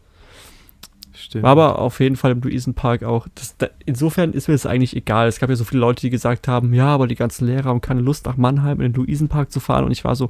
Stimmt. 1.28 1.44
war 1.44 1.52
aber 1.52 1.80
auf 1.80 2.00
jeden 2.00 2.16
Fall 2.16 2.32
im 2.32 2.42
Luisenpark 2.42 3.04
auch. 3.04 3.28
Das, 3.36 3.58
da, 3.58 3.68
insofern 3.86 4.32
ist 4.32 4.48
mir 4.48 4.54
das 4.54 4.66
eigentlich 4.66 4.96
egal. 4.96 5.28
Es 5.28 5.40
gab 5.40 5.50
ja 5.50 5.58
so 5.58 5.66
viele 5.66 5.82
Leute, 5.82 6.00
die 6.00 6.10
gesagt 6.10 6.48
haben, 6.48 6.74
ja, 6.74 6.88
aber 6.88 7.06
die 7.06 7.16
ganzen 7.16 7.48
Lehrer 7.48 7.66
haben 7.66 7.82
keine 7.82 8.00
Lust 8.00 8.26
nach 8.26 8.38
Mannheim 8.38 8.80
in 8.80 8.94
den 8.94 9.06
Luisenpark 9.06 9.52
zu 9.52 9.60
fahren 9.60 9.84
und 9.84 9.92
ich 9.92 10.06
war 10.06 10.16
so, 10.16 10.30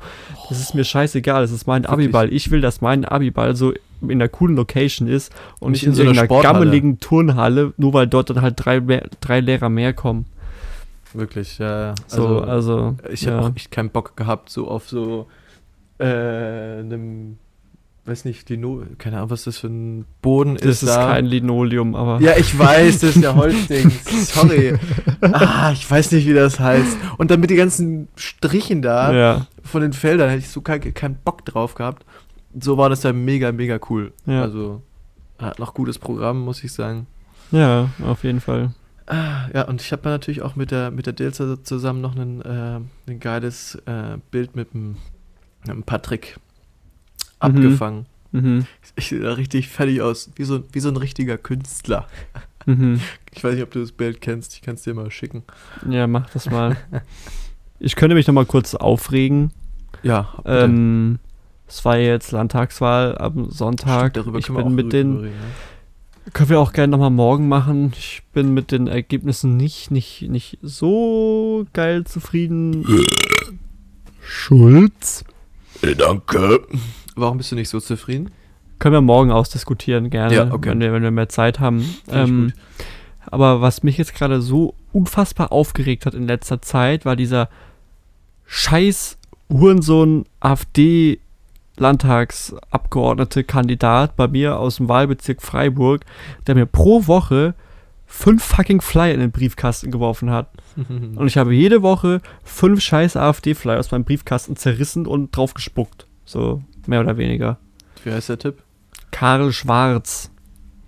das 0.49 0.60
ist 0.60 0.73
mir 0.73 0.83
scheißegal, 0.83 1.43
das 1.43 1.51
ist 1.51 1.67
mein 1.67 1.83
Wirklich? 1.83 2.07
Abiball. 2.07 2.33
Ich 2.33 2.49
will, 2.49 2.62
dass 2.62 2.81
mein 2.81 3.05
Abiball 3.05 3.55
so 3.55 3.73
in 4.01 4.12
einer 4.12 4.27
coolen 4.27 4.55
Location 4.55 5.07
ist 5.07 5.31
und 5.60 5.73
Nicht 5.73 5.83
in, 5.83 5.89
in 5.89 5.95
so 5.95 6.01
einer 6.01 6.27
gammeligen 6.27 6.99
Turnhalle, 6.99 7.73
nur 7.77 7.93
weil 7.93 8.07
dort 8.07 8.31
dann 8.31 8.41
halt 8.41 8.55
drei, 8.57 8.81
mehr, 8.81 9.07
drei 9.21 9.39
Lehrer 9.39 9.69
mehr 9.69 9.93
kommen. 9.93 10.25
Wirklich, 11.13 11.60
ja. 11.60 11.93
So, 12.07 12.41
also, 12.41 12.95
ich 13.12 13.21
ja. 13.21 13.33
habe 13.33 13.45
auch 13.45 13.55
echt 13.55 13.69
keinen 13.69 13.91
Bock 13.91 14.17
gehabt, 14.17 14.49
so 14.49 14.67
auf 14.67 14.89
so 14.89 15.27
äh, 15.99 16.05
einem, 16.05 17.38
weiß 18.08 18.26
nicht, 18.26 18.50
Lino, 18.50 18.84
keine 18.98 19.17
Ahnung, 19.17 19.30
was 19.32 19.43
das 19.43 19.58
für 19.58 19.67
ein 19.67 20.06
Boden 20.22 20.56
das 20.56 20.65
ist. 20.65 20.84
ist 20.84 20.89
da. 20.96 21.13
kein 21.13 21.26
Linoleum, 21.26 21.96
aber 21.96 22.22
Ja, 22.22 22.38
ich 22.38 22.58
weiß, 22.58 23.00
das 23.00 23.15
ist 23.15 23.24
ja 23.24 23.36
Holzding. 23.36 23.89
Sorry. 23.89 24.76
Ah, 25.22 25.72
ich 25.74 25.89
weiß 25.89 26.12
nicht, 26.13 26.26
wie 26.28 26.34
das 26.34 26.60
heißt. 26.60 26.98
Und 27.17 27.32
dann 27.32 27.39
mit 27.39 27.50
den 27.50 27.58
ganzen 27.58 28.08
Strichen 28.15 28.82
da 28.82 29.13
ja, 29.13 29.48
von 29.63 29.82
den 29.82 29.93
Feldern 29.93 30.30
hätte 30.30 30.39
ich 30.39 30.50
so 30.50 30.62
keinen 30.62 30.93
keinen 30.93 31.15
Bock 31.24 31.43
drauf 31.46 31.76
gehabt. 31.76 32.06
So 32.60 32.78
war 32.78 32.89
das 32.89 33.02
dann 33.02 33.24
mega, 33.26 33.52
mega 33.52 33.80
cool. 33.89 34.13
Ja. 34.26 34.41
Also 34.43 34.82
hat 35.39 35.60
noch 35.60 35.74
gutes 35.74 36.00
Programm, 36.00 36.39
muss 36.39 36.63
ich 36.63 36.72
sagen. 36.72 37.08
ja, 37.52 37.89
auf 38.06 38.24
jeden 38.24 38.41
Fall. 38.41 38.74
Ah, 39.06 39.48
Ja, 39.54 39.63
und 39.63 39.82
ich 39.82 39.91
habe 39.91 40.10
natürlich 40.10 40.41
auch 40.41 40.56
mit 40.56 40.72
der, 40.72 40.91
mit 40.91 41.06
der 41.06 41.13
Dilzer 41.13 41.63
zusammen 41.63 42.02
noch 42.02 42.15
ein, 42.15 42.41
äh, 42.41 42.80
ein 43.12 43.20
geiles 43.20 43.76
äh, 43.86 44.17
Bild 44.32 44.56
mit 44.56 44.74
dem 44.74 44.96
Patrick 45.86 46.38
abgefangen. 47.39 48.06
Mhm. 48.32 48.65
Ich 48.95 49.10
sehe 49.10 49.19
da 49.19 49.34
richtig 49.34 49.69
fertig 49.69 50.02
aus, 50.02 50.32
wie 50.36 50.43
so, 50.43 50.63
wie 50.71 50.80
so 50.80 50.89
ein 50.89 50.97
richtiger 50.97 51.38
Künstler. 51.38 52.08
Mhm. 52.65 53.00
Ich 53.34 53.43
weiß 53.43 53.54
nicht, 53.54 53.63
ob 53.63 53.69
du 53.69 53.82
das 53.82 53.91
Bild 53.91 54.19
kennst, 54.19 54.56
ich 54.56 54.63
kann 54.63 54.76
es 54.76 54.82
dir 54.82 54.95
mal 54.95 55.12
schicken. 55.12 55.43
Ja, 55.88 56.08
mach 56.08 56.28
das 56.32 56.50
mal. 56.50 56.76
Ich 57.78 57.95
könnte 57.95 58.15
mich 58.15 58.26
noch 58.26 58.34
mal 58.34 58.47
kurz 58.47 58.73
aufregen. 58.73 59.52
Ja, 60.02 60.34
bitte. 60.38 60.50
Ähm, 60.50 61.19
es 61.67 61.86
war 61.86 61.97
jetzt 61.97 62.32
Landtagswahl 62.32 63.17
am 63.17 63.52
Sonntag. 63.52 64.13
Stimmt, 64.13 64.26
darüber 64.26 64.39
ich 64.39 64.45
können 64.47 64.58
wir 64.58 64.63
bin 64.63 64.73
auch 64.73 64.76
mit 64.76 64.93
den, 64.93 65.17
reden, 65.17 65.34
ja. 66.26 66.32
können 66.32 66.50
wir 66.50 66.60
auch 66.60 66.73
gerne 66.73 66.91
noch 66.91 66.97
mal 66.97 67.12
morgen 67.12 67.47
machen. 67.47 67.93
Ich 67.95 68.23
bin 68.34 68.56
mit 68.56 68.71
den 68.71 68.88
Ergebnissen 68.88 69.56
nicht, 69.58 69.91
nicht, 69.91 70.23
nicht 70.23 70.58
so 70.63 71.67
geil 71.73 72.06
zufrieden. 72.06 72.86
Schulz. 74.21 75.26
Äh, 75.84 75.95
Danke. 75.95 76.62
Warum 77.17 77.38
bist 77.38 77.51
du 77.51 77.56
nicht 77.56 77.69
so 77.69 77.80
zufrieden? 77.80 78.32
Können 78.80 78.93
wir 78.93 79.01
morgen 79.01 79.32
ausdiskutieren, 79.32 80.10
gerne, 80.10 80.36
Ja, 80.36 80.53
okay. 80.53 80.69
wenn, 80.69 80.80
wir, 80.80 80.93
wenn 80.93 81.03
wir 81.03 81.12
mehr 81.12 81.30
Zeit 81.30 81.60
haben. 81.60 81.84
Ähm, 82.10 82.53
aber 83.25 83.60
was 83.62 83.84
mich 83.84 83.97
jetzt 83.97 84.13
gerade 84.13 84.41
so 84.41 84.75
unfassbar 84.93 85.51
aufgeregt 85.51 86.06
hat 86.06 86.13
in 86.13 86.27
letzter 86.27 86.62
Zeit, 86.62 87.03
war 87.03 87.15
dieser 87.15 87.49
scheiß 88.45 89.17
Hurensohn 89.51 90.25
AfD 90.39 91.19
Landtagsabgeordnete 91.80 93.43
Kandidat 93.43 94.15
bei 94.15 94.27
mir 94.27 94.58
aus 94.58 94.77
dem 94.77 94.89
Wahlbezirk 94.89 95.41
Freiburg, 95.41 96.06
der 96.47 96.56
mir 96.56 96.65
pro 96.65 97.08
Woche 97.08 97.53
fünf 98.06 98.43
fucking 98.43 98.82
Flyer 98.82 99.13
in 99.13 99.19
den 99.19 99.32
Briefkasten 99.32 99.91
geworfen 99.91 100.32
hat. 100.32 100.49
Und 100.77 101.27
ich 101.27 101.38
habe 101.38 101.53
jede 101.53 101.82
Woche 101.82 102.21
fünf 102.43 102.82
scheiß 102.82 103.17
AfD-Flyer 103.17 103.80
aus 103.80 103.91
meinem 103.91 104.06
Briefkasten 104.06 104.56
zerrissen 104.56 105.06
und 105.06 105.36
drauf 105.36 105.53
gespuckt. 105.53 106.08
So, 106.25 106.62
mehr 106.88 107.02
oder 107.02 107.17
weniger. 107.17 107.58
Wie 108.04 108.12
heißt 108.12 108.30
der 108.30 108.39
Tipp? 108.39 108.63
Karl 109.12 109.52
Schwarz 109.52 110.32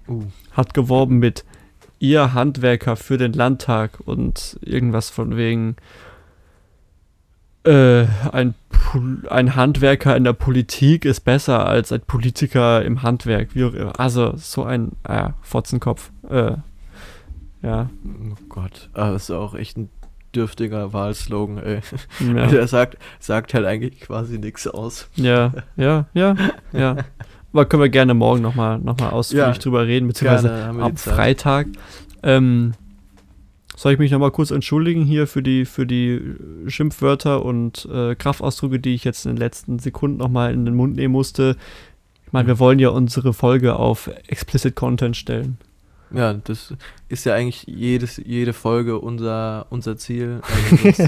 Uh. 0.08 0.24
hat 0.54 0.74
geworben 0.74 1.20
mit 1.20 1.46
ihr 2.00 2.34
Handwerker 2.34 2.96
für 2.96 3.18
den 3.18 3.34
Landtag 3.34 4.00
und 4.06 4.58
irgendwas 4.62 5.10
von 5.10 5.36
wegen 5.38 5.76
äh, 7.64 8.06
ein, 8.32 8.56
Pol- 8.70 9.28
ein 9.30 9.56
Handwerker 9.56 10.16
in 10.16 10.24
der 10.24 10.34
Politik 10.34 11.06
ist 11.06 11.20
besser 11.22 11.66
als 11.68 11.92
ein 11.92 12.02
Politiker 12.02 12.84
im 12.84 13.04
Handwerk. 13.04 13.54
Wie 13.54 13.66
auch 13.66 13.74
immer. 13.74 14.00
Also 14.00 14.34
so 14.38 14.64
ein 14.64 14.94
äh, 15.04 15.30
Fotzenkopf. 15.42 16.12
Äh, 16.30 16.54
Ja. 17.62 17.90
Oh 18.06 18.36
Gott, 18.48 18.90
aber 18.94 19.12
das 19.12 19.24
ist 19.24 19.32
auch 19.32 19.54
echt 19.54 19.78
ein 19.78 19.90
dürftiger 20.36 20.94
Wahlslogan, 20.94 21.58
ey. 21.58 21.80
Ja, 22.36 22.48
Der 22.52 22.68
sagt, 22.68 22.98
sagt 23.20 23.54
halt 23.54 23.66
eigentlich 23.66 24.00
quasi 24.02 24.38
nichts 24.38 24.68
aus. 24.68 25.10
ja, 25.16 25.54
ja, 25.76 26.06
ja. 26.14 26.36
ja. 26.74 26.98
Aber 27.52 27.66
können 27.66 27.82
wir 27.82 27.90
gerne 27.90 28.14
morgen 28.14 28.42
nochmal 28.42 28.78
noch 28.78 28.98
mal 29.00 29.10
ausführlich 29.10 29.56
Ja, 29.58 29.62
drüber 29.62 29.88
reden, 29.88 30.08
beziehungsweise 30.08 30.50
Gerne, 30.50 30.84
am. 30.84 30.98
Freitag. 30.98 31.68
Ähm, 32.22 32.74
soll 33.76 33.94
ich 33.94 34.00
mich 34.00 34.12
nochmal 34.12 34.32
kurz 34.32 34.52
entschuldigen 34.52 35.04
hier 35.04 35.26
für 35.26 35.42
die, 35.42 35.66
für 35.66 35.86
die 35.88 36.22
Schimpfwörter 36.68 37.44
und 37.44 37.88
äh, 37.92 38.14
Kraftausdrücke, 38.14 38.80
die 38.80 38.94
ich 38.94 39.04
jetzt 39.04 39.26
in 39.26 39.32
den 39.32 39.38
letzten 39.38 39.80
Sekunden 39.80 40.18
nochmal 40.18 40.54
in 40.54 40.66
den 40.66 40.76
Mund 40.76 40.96
nehmen 40.96 41.14
musste? 41.14 41.56
Ich 42.28 42.34
meine, 42.34 42.48
wir 42.48 42.60
wollen 42.60 42.78
ja 42.78 42.90
unsere 42.90 43.34
Folge 43.34 43.78
auf 43.78 44.12
Explicit 44.28 44.76
Content 44.76 45.18
stellen. 45.18 45.58
Ja, 46.12 46.34
das 46.34 46.74
ist 47.08 47.26
ja 47.26 47.36
eigentlich 47.36 47.66
jedes, 47.68 48.18
jede 48.18 48.54
Folge 48.54 49.00
unser, 49.00 49.68
unser 49.70 49.98
Ziel. 49.98 50.42
Also 50.84 51.04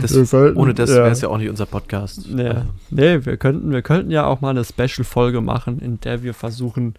das, 0.00 0.12
das, 0.12 0.30
sollten- 0.30 0.58
ohne 0.58 0.74
das 0.74 0.90
ja. 0.90 0.96
wäre 0.96 1.10
es 1.10 1.20
ja 1.20 1.28
auch 1.28 1.38
nicht 1.38 1.50
unser 1.50 1.66
Podcast. 1.66 2.26
Ja. 2.26 2.44
Also, 2.50 2.62
Nee, 2.90 3.24
wir 3.24 3.36
könnten, 3.36 3.70
wir 3.72 3.82
könnten 3.82 4.10
ja 4.10 4.26
auch 4.26 4.40
mal 4.40 4.50
eine 4.50 4.64
Special-Folge 4.64 5.40
machen, 5.40 5.80
in 5.80 6.00
der 6.00 6.22
wir 6.22 6.34
versuchen, 6.34 6.94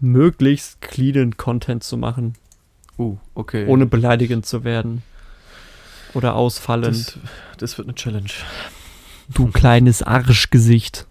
möglichst 0.00 0.80
cleanen 0.80 1.36
Content 1.36 1.82
zu 1.82 1.96
machen, 1.96 2.34
uh, 2.98 3.16
okay. 3.34 3.66
ohne 3.66 3.86
beleidigend 3.86 4.46
zu 4.46 4.62
werden. 4.64 5.02
Oder 6.14 6.34
ausfallend. 6.34 6.86
das, 6.96 7.18
das 7.58 7.78
wird 7.78 7.88
eine 7.88 7.94
Challenge. 7.94 8.30
du 9.34 9.48
kleines 9.48 10.02
Arschgesicht. 10.02 11.06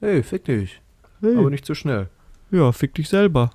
Hey, 0.00 0.22
fick 0.22 0.44
dich. 0.44 0.80
Hey, 1.20 1.36
Aber 1.36 1.50
nicht 1.50 1.64
zu 1.66 1.74
schnell. 1.74 2.08
ja, 2.50 2.72
fick 2.72 2.94
dich 2.94 3.08
selber. 3.08 3.50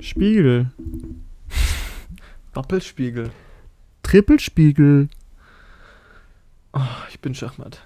Spiegel. 0.00 0.70
Doppelspiegel. 2.52 3.30
Trippelspiegel. 4.02 5.08
Oh, 6.72 6.80
ich 7.10 7.20
bin 7.20 7.34
Schachmatt. 7.34 7.82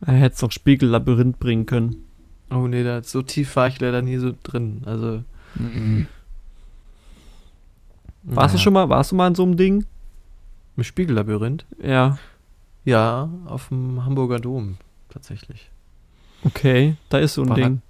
Er 0.00 0.14
hätte 0.14 0.34
es 0.34 0.42
noch 0.42 0.52
Spiegellabyrinth 0.52 1.38
bringen 1.38 1.66
können. 1.66 2.04
Oh 2.50 2.66
nee, 2.68 2.84
da, 2.84 3.02
so 3.02 3.22
tief 3.22 3.56
war 3.56 3.68
ich 3.68 3.80
leider 3.80 4.02
nie 4.02 4.18
so 4.18 4.34
drin. 4.42 4.82
Also. 4.84 5.24
Warst 8.24 8.54
du 8.54 8.56
naja. 8.56 8.58
schon 8.58 8.72
mal, 8.72 8.88
warst 8.88 9.12
du 9.12 9.16
mal 9.16 9.28
in 9.28 9.34
so 9.34 9.42
einem 9.42 9.56
Ding? 9.56 9.86
Im 10.76 10.84
Spiegellabyrinth? 10.84 11.64
Ja. 11.82 12.18
Ja, 12.84 13.30
auf 13.46 13.68
dem 13.68 14.04
Hamburger 14.04 14.38
Dom. 14.40 14.76
Tatsächlich. 15.08 15.70
Okay, 16.44 16.96
da 17.08 17.18
ist 17.18 17.34
so 17.34 17.42
ein 17.42 17.48
War 17.48 17.56
Ding. 17.56 17.82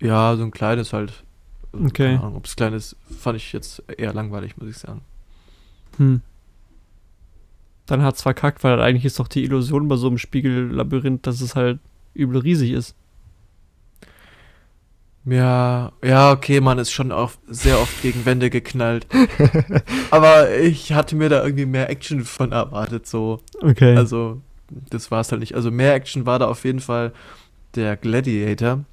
Ja, 0.00 0.36
so 0.36 0.42
ein 0.42 0.50
kleines 0.50 0.92
halt. 0.92 1.24
Okay. 1.72 2.14
Keine 2.14 2.20
Ahnung, 2.20 2.36
ob 2.36 2.46
es 2.46 2.56
klein 2.56 2.74
ist, 2.74 2.96
fand 3.18 3.36
ich 3.36 3.52
jetzt 3.52 3.82
eher 3.96 4.12
langweilig, 4.12 4.56
muss 4.56 4.68
ich 4.68 4.78
sagen. 4.78 5.00
Hm. 5.96 6.20
Dann 7.86 8.02
hat's 8.02 8.22
verkackt, 8.22 8.62
weil 8.62 8.80
eigentlich 8.80 9.04
ist 9.04 9.18
doch 9.18 9.28
die 9.28 9.44
Illusion 9.44 9.88
bei 9.88 9.96
so 9.96 10.06
einem 10.06 10.18
Spiegellabyrinth, 10.18 11.26
dass 11.26 11.40
es 11.40 11.56
halt 11.56 11.80
übel 12.14 12.38
riesig 12.38 12.72
ist. 12.72 12.94
Ja, 15.24 15.92
ja, 16.02 16.32
okay, 16.32 16.60
man 16.60 16.78
ist 16.78 16.90
schon 16.90 17.12
auch 17.12 17.32
sehr 17.46 17.78
oft 17.78 18.02
gegen 18.02 18.26
Wände 18.26 18.50
geknallt. 18.50 19.06
Aber 20.10 20.54
ich 20.56 20.92
hatte 20.92 21.14
mir 21.14 21.28
da 21.28 21.44
irgendwie 21.44 21.66
mehr 21.66 21.88
Action 21.90 22.24
von 22.24 22.50
erwartet, 22.52 23.06
so. 23.06 23.40
Okay. 23.60 23.96
Also, 23.96 24.40
das 24.90 25.10
war 25.10 25.20
es 25.20 25.30
halt 25.30 25.40
nicht. 25.40 25.54
Also, 25.54 25.70
mehr 25.70 25.94
Action 25.94 26.26
war 26.26 26.40
da 26.40 26.48
auf 26.48 26.64
jeden 26.64 26.80
Fall 26.80 27.12
der 27.76 27.96
Gladiator. 27.96 28.84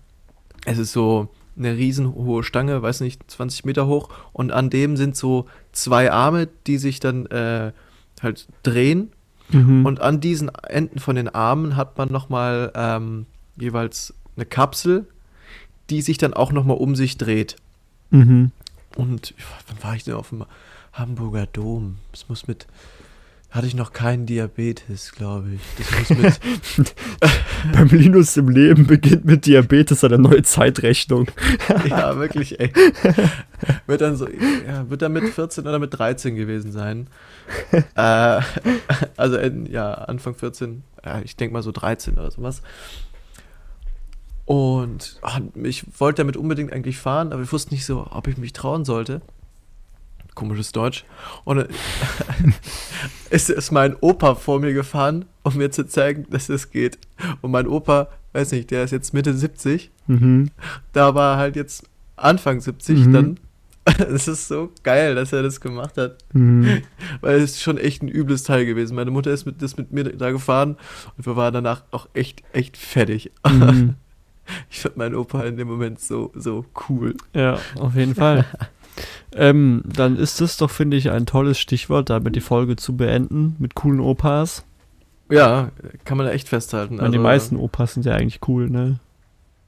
Es 0.65 0.77
ist 0.77 0.91
so 0.91 1.29
eine 1.57 1.75
riesenhohe 1.75 2.43
Stange, 2.43 2.81
weiß 2.81 3.01
nicht, 3.01 3.29
20 3.29 3.65
Meter 3.65 3.87
hoch. 3.87 4.09
Und 4.33 4.51
an 4.51 4.69
dem 4.69 4.97
sind 4.97 5.15
so 5.15 5.45
zwei 5.71 6.11
Arme, 6.11 6.47
die 6.67 6.77
sich 6.77 6.99
dann 6.99 7.25
äh, 7.27 7.71
halt 8.21 8.47
drehen. 8.63 9.11
mhm. 9.49 9.85
Und 9.85 10.01
an 10.01 10.21
diesen 10.21 10.49
Enden 10.49 10.99
von 10.99 11.15
den 11.15 11.29
Armen 11.29 11.75
hat 11.75 11.97
man 11.97 12.11
nochmal 12.11 12.71
ähm, 12.75 13.25
jeweils 13.57 14.13
eine 14.35 14.45
Kapsel, 14.45 15.07
die 15.89 16.01
sich 16.01 16.17
dann 16.17 16.33
auch 16.33 16.51
nochmal 16.51 16.77
um 16.77 16.95
sich 16.95 17.17
dreht. 17.17 17.55
mhm. 18.09 18.51
Und 18.95 19.33
wann 19.67 19.83
war 19.83 19.95
ich 19.95 20.03
denn 20.03 20.15
auf 20.15 20.29
dem 20.29 20.45
Hamburger 20.93 21.45
Dom? 21.45 21.99
Das 22.11 22.27
muss 22.27 22.47
mit. 22.47 22.67
Hatte 23.51 23.65
ich 23.65 23.73
noch 23.73 23.93
keinen 23.93 24.27
Diabetes, 24.27 25.11
glaube 25.11 25.49
ich. 25.55 25.61
Das 25.77 26.09
muss 26.09 26.39
mit. 26.77 26.95
Beim 27.73 27.87
Linus 27.87 28.37
im 28.37 28.47
Leben 28.47 28.85
beginnt 28.85 29.25
mit 29.25 29.47
Diabetes 29.47 30.03
eine 30.03 30.19
neue 30.19 30.43
Zeitrechnung. 30.43 31.31
ja, 31.89 32.15
wirklich, 32.17 32.59
ey. 32.59 32.71
Wird 33.87 34.01
dann 34.01 34.15
so. 34.17 34.27
Ja, 34.29 34.87
wird 34.89 35.01
dann 35.01 35.13
mit 35.13 35.23
14 35.33 35.65
oder 35.65 35.79
mit 35.79 35.97
13 35.97 36.35
gewesen 36.35 36.71
sein. 36.71 37.07
äh, 37.71 37.81
also, 39.17 39.37
in, 39.37 39.65
ja, 39.65 39.93
Anfang 39.93 40.35
14. 40.35 40.83
Ja, 41.03 41.21
ich 41.23 41.35
denke 41.35 41.53
mal 41.53 41.63
so 41.63 41.71
13 41.71 42.19
oder 42.19 42.29
sowas. 42.29 42.61
Und 44.45 45.19
ah, 45.23 45.39
ich 45.63 45.85
wollte 45.99 46.21
damit 46.21 46.37
unbedingt 46.37 46.71
eigentlich 46.71 46.99
fahren, 46.99 47.33
aber 47.33 47.41
ich 47.41 47.51
wusste 47.51 47.73
nicht 47.73 47.85
so, 47.85 48.07
ob 48.11 48.27
ich 48.27 48.37
mich 48.37 48.53
trauen 48.53 48.85
sollte. 48.85 49.21
Komisches 50.35 50.71
Deutsch. 50.71 51.05
Und 51.43 51.57
dann 51.57 51.67
ist, 53.29 53.49
ist 53.49 53.71
mein 53.71 53.95
Opa 54.01 54.35
vor 54.35 54.59
mir 54.59 54.73
gefahren, 54.73 55.25
um 55.43 55.55
mir 55.57 55.71
zu 55.71 55.85
zeigen, 55.87 56.25
dass 56.29 56.49
es 56.49 56.71
geht. 56.71 56.97
Und 57.41 57.51
mein 57.51 57.67
Opa, 57.67 58.07
weiß 58.33 58.51
nicht, 58.53 58.71
der 58.71 58.83
ist 58.83 58.91
jetzt 58.91 59.13
Mitte 59.13 59.33
70. 59.33 59.91
Mhm. 60.07 60.51
Da 60.93 61.15
war 61.15 61.37
halt 61.37 61.55
jetzt 61.55 61.83
Anfang 62.15 62.59
70 62.61 63.05
Mhm. 63.07 63.13
dann. 63.13 63.39
Es 64.07 64.27
ist 64.27 64.47
so 64.47 64.69
geil, 64.83 65.15
dass 65.15 65.33
er 65.33 65.41
das 65.41 65.59
gemacht 65.61 65.97
hat. 65.97 66.17
Mhm. 66.33 66.83
Weil 67.21 67.37
es 67.37 67.51
ist 67.51 67.61
schon 67.63 67.77
echt 67.79 68.03
ein 68.03 68.07
übles 68.07 68.43
Teil 68.43 68.65
gewesen. 68.67 68.93
Meine 68.95 69.09
Mutter 69.09 69.31
ist 69.31 69.45
mit, 69.45 69.61
ist 69.63 69.77
mit 69.79 69.91
mir 69.91 70.03
da 70.03 70.29
gefahren 70.31 70.77
und 71.17 71.25
wir 71.25 71.35
waren 71.35 71.53
danach 71.55 71.83
auch 71.89 72.07
echt, 72.13 72.43
echt 72.53 72.77
fertig. 72.77 73.31
Mhm. 73.47 73.95
Ich 74.69 74.79
fand 74.81 74.97
meinen 74.97 75.15
Opa 75.15 75.43
in 75.43 75.57
dem 75.57 75.67
Moment 75.67 75.99
so, 75.99 76.31
so 76.35 76.65
cool. 76.87 77.15
Ja, 77.33 77.59
auf 77.79 77.95
jeden 77.95 78.13
Fall. 78.15 78.45
Ähm, 79.33 79.83
dann 79.85 80.17
ist 80.17 80.41
es 80.41 80.57
doch, 80.57 80.69
finde 80.69 80.97
ich, 80.97 81.11
ein 81.11 81.25
tolles 81.25 81.59
Stichwort, 81.59 82.09
damit 82.09 82.35
die 82.35 82.41
Folge 82.41 82.75
zu 82.75 82.95
beenden 82.95 83.55
mit 83.59 83.75
coolen 83.75 83.99
Opas. 83.99 84.65
Ja, 85.29 85.71
kann 86.05 86.17
man 86.17 86.25
da 86.25 86.33
echt 86.33 86.49
festhalten. 86.49 86.95
Meine, 86.95 87.11
die 87.11 87.19
meisten 87.19 87.55
Opas 87.55 87.93
sind 87.93 88.05
ja 88.05 88.15
eigentlich 88.15 88.39
cool, 88.47 88.69
ne? 88.69 88.99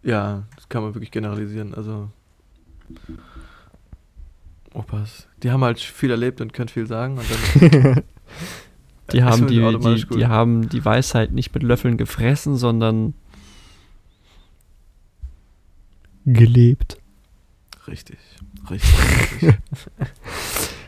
Ja, 0.04 0.44
das 0.56 0.70
kann 0.70 0.82
man 0.82 0.96
wirklich 0.96 1.12
generalisieren. 1.12 1.76
Also. 1.76 2.10
Opas. 4.74 5.28
Die 5.44 5.52
haben 5.52 5.64
halt 5.64 5.80
viel 5.80 6.10
erlebt 6.10 6.42
und 6.42 6.54
können 6.54 6.70
viel 6.70 6.88
sagen. 6.88 7.18
Dann 7.18 8.04
Die 9.14 9.24
haben 9.24 9.48
die, 9.48 9.60
die, 9.60 10.06
die 10.18 10.26
haben 10.26 10.70
die 10.70 10.84
Weisheit 10.86 11.32
nicht 11.32 11.54
mit 11.54 11.64
Löffeln 11.64 11.98
gefressen, 11.98 12.56
sondern 12.56 13.14
gelebt. 16.26 16.98
Richtig. 17.88 18.18
Richtig. 18.70 18.94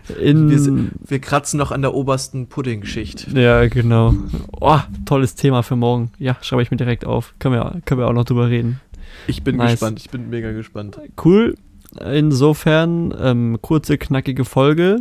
Wir 0.10 0.90
Wir 1.08 1.20
kratzen 1.20 1.58
noch 1.58 1.72
an 1.72 1.82
der 1.82 1.94
obersten 1.94 2.48
Puddingschicht. 2.48 3.30
ja, 3.34 3.68
genau. 3.68 4.14
Oh, 4.60 4.80
tolles 5.06 5.36
Thema 5.36 5.64
für 5.64 5.78
morgen. 5.78 6.12
Ja, 6.20 6.36
schreibe 6.42 6.62
ich 6.62 6.72
mir 6.72 6.78
direkt 6.78 7.06
auf. 7.06 7.34
Können 7.40 7.56
wir, 7.56 7.82
können 7.86 8.02
wir 8.02 8.08
auch 8.08 8.14
noch 8.14 8.26
drüber 8.26 8.50
reden. 8.50 8.82
Ich 9.28 9.44
bin 9.44 9.56
Nice. 9.56 9.72
gespannt. 9.72 10.00
Ich 10.02 10.10
bin 10.10 10.30
mega 10.30 10.52
gespannt. 10.52 11.00
Cool. 11.24 11.56
Insofern, 12.02 13.14
ähm, 13.18 13.60
kurze, 13.62 13.98
knackige 13.98 14.44
Folge. 14.44 14.98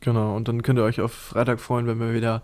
Genau. 0.00 0.34
Und 0.34 0.48
dann 0.48 0.62
könnt 0.62 0.78
ihr 0.78 0.84
euch 0.84 1.00
auf 1.02 1.12
Freitag 1.12 1.60
freuen, 1.60 1.86
wenn 1.86 2.00
wir 2.00 2.14
wieder 2.14 2.42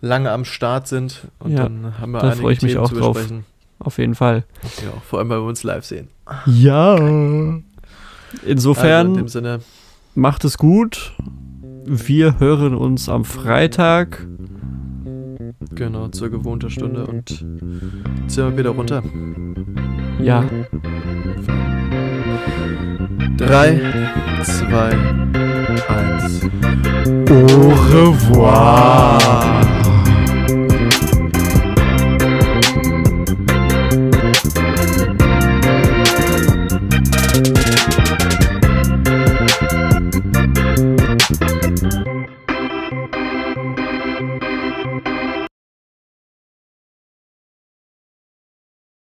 lange 0.00 0.30
am 0.30 0.44
Start 0.44 0.86
sind. 0.86 1.26
Und 1.40 1.52
Ja, 1.52 1.64
dann 1.64 1.98
haben 1.98 2.12
wir 2.12 2.20
da 2.20 2.26
einige 2.28 2.42
freu 2.42 2.52
ich 2.52 2.62
mich 2.62 2.72
Themen 2.72 2.84
auch 2.84 2.88
zu 2.90 2.94
drauf. 2.96 3.14
besprechen. 3.14 3.44
Auf 3.80 3.98
jeden 3.98 4.14
Fall. 4.14 4.44
Ja, 4.84 4.92
vor 5.08 5.18
allem, 5.18 5.30
weil 5.30 5.40
wir 5.40 5.46
uns 5.48 5.64
live 5.64 5.84
sehen. 5.84 6.08
Ja. 6.46 6.94
Also 8.32 8.46
Insofern, 8.46 9.06
in 9.08 9.14
dem 9.14 9.28
Sinne, 9.28 9.60
macht 10.14 10.44
es 10.44 10.58
gut. 10.58 11.12
Wir 11.84 12.38
hören 12.38 12.74
uns 12.74 13.08
am 13.08 13.24
Freitag. 13.24 14.26
genau, 15.74 16.08
zur 16.08 16.30
gewohnten 16.30 16.70
Stunde 16.70 17.06
und 17.06 17.28
ziehen 17.28 18.44
wir 18.44 18.56
wieder 18.56 18.70
runter. 18.70 19.02
Ja. 20.20 20.44
Drei, 23.36 23.80
zwei, 24.44 24.90
eins. 25.88 26.40
Au 27.28 27.72
revoir. 27.92 29.81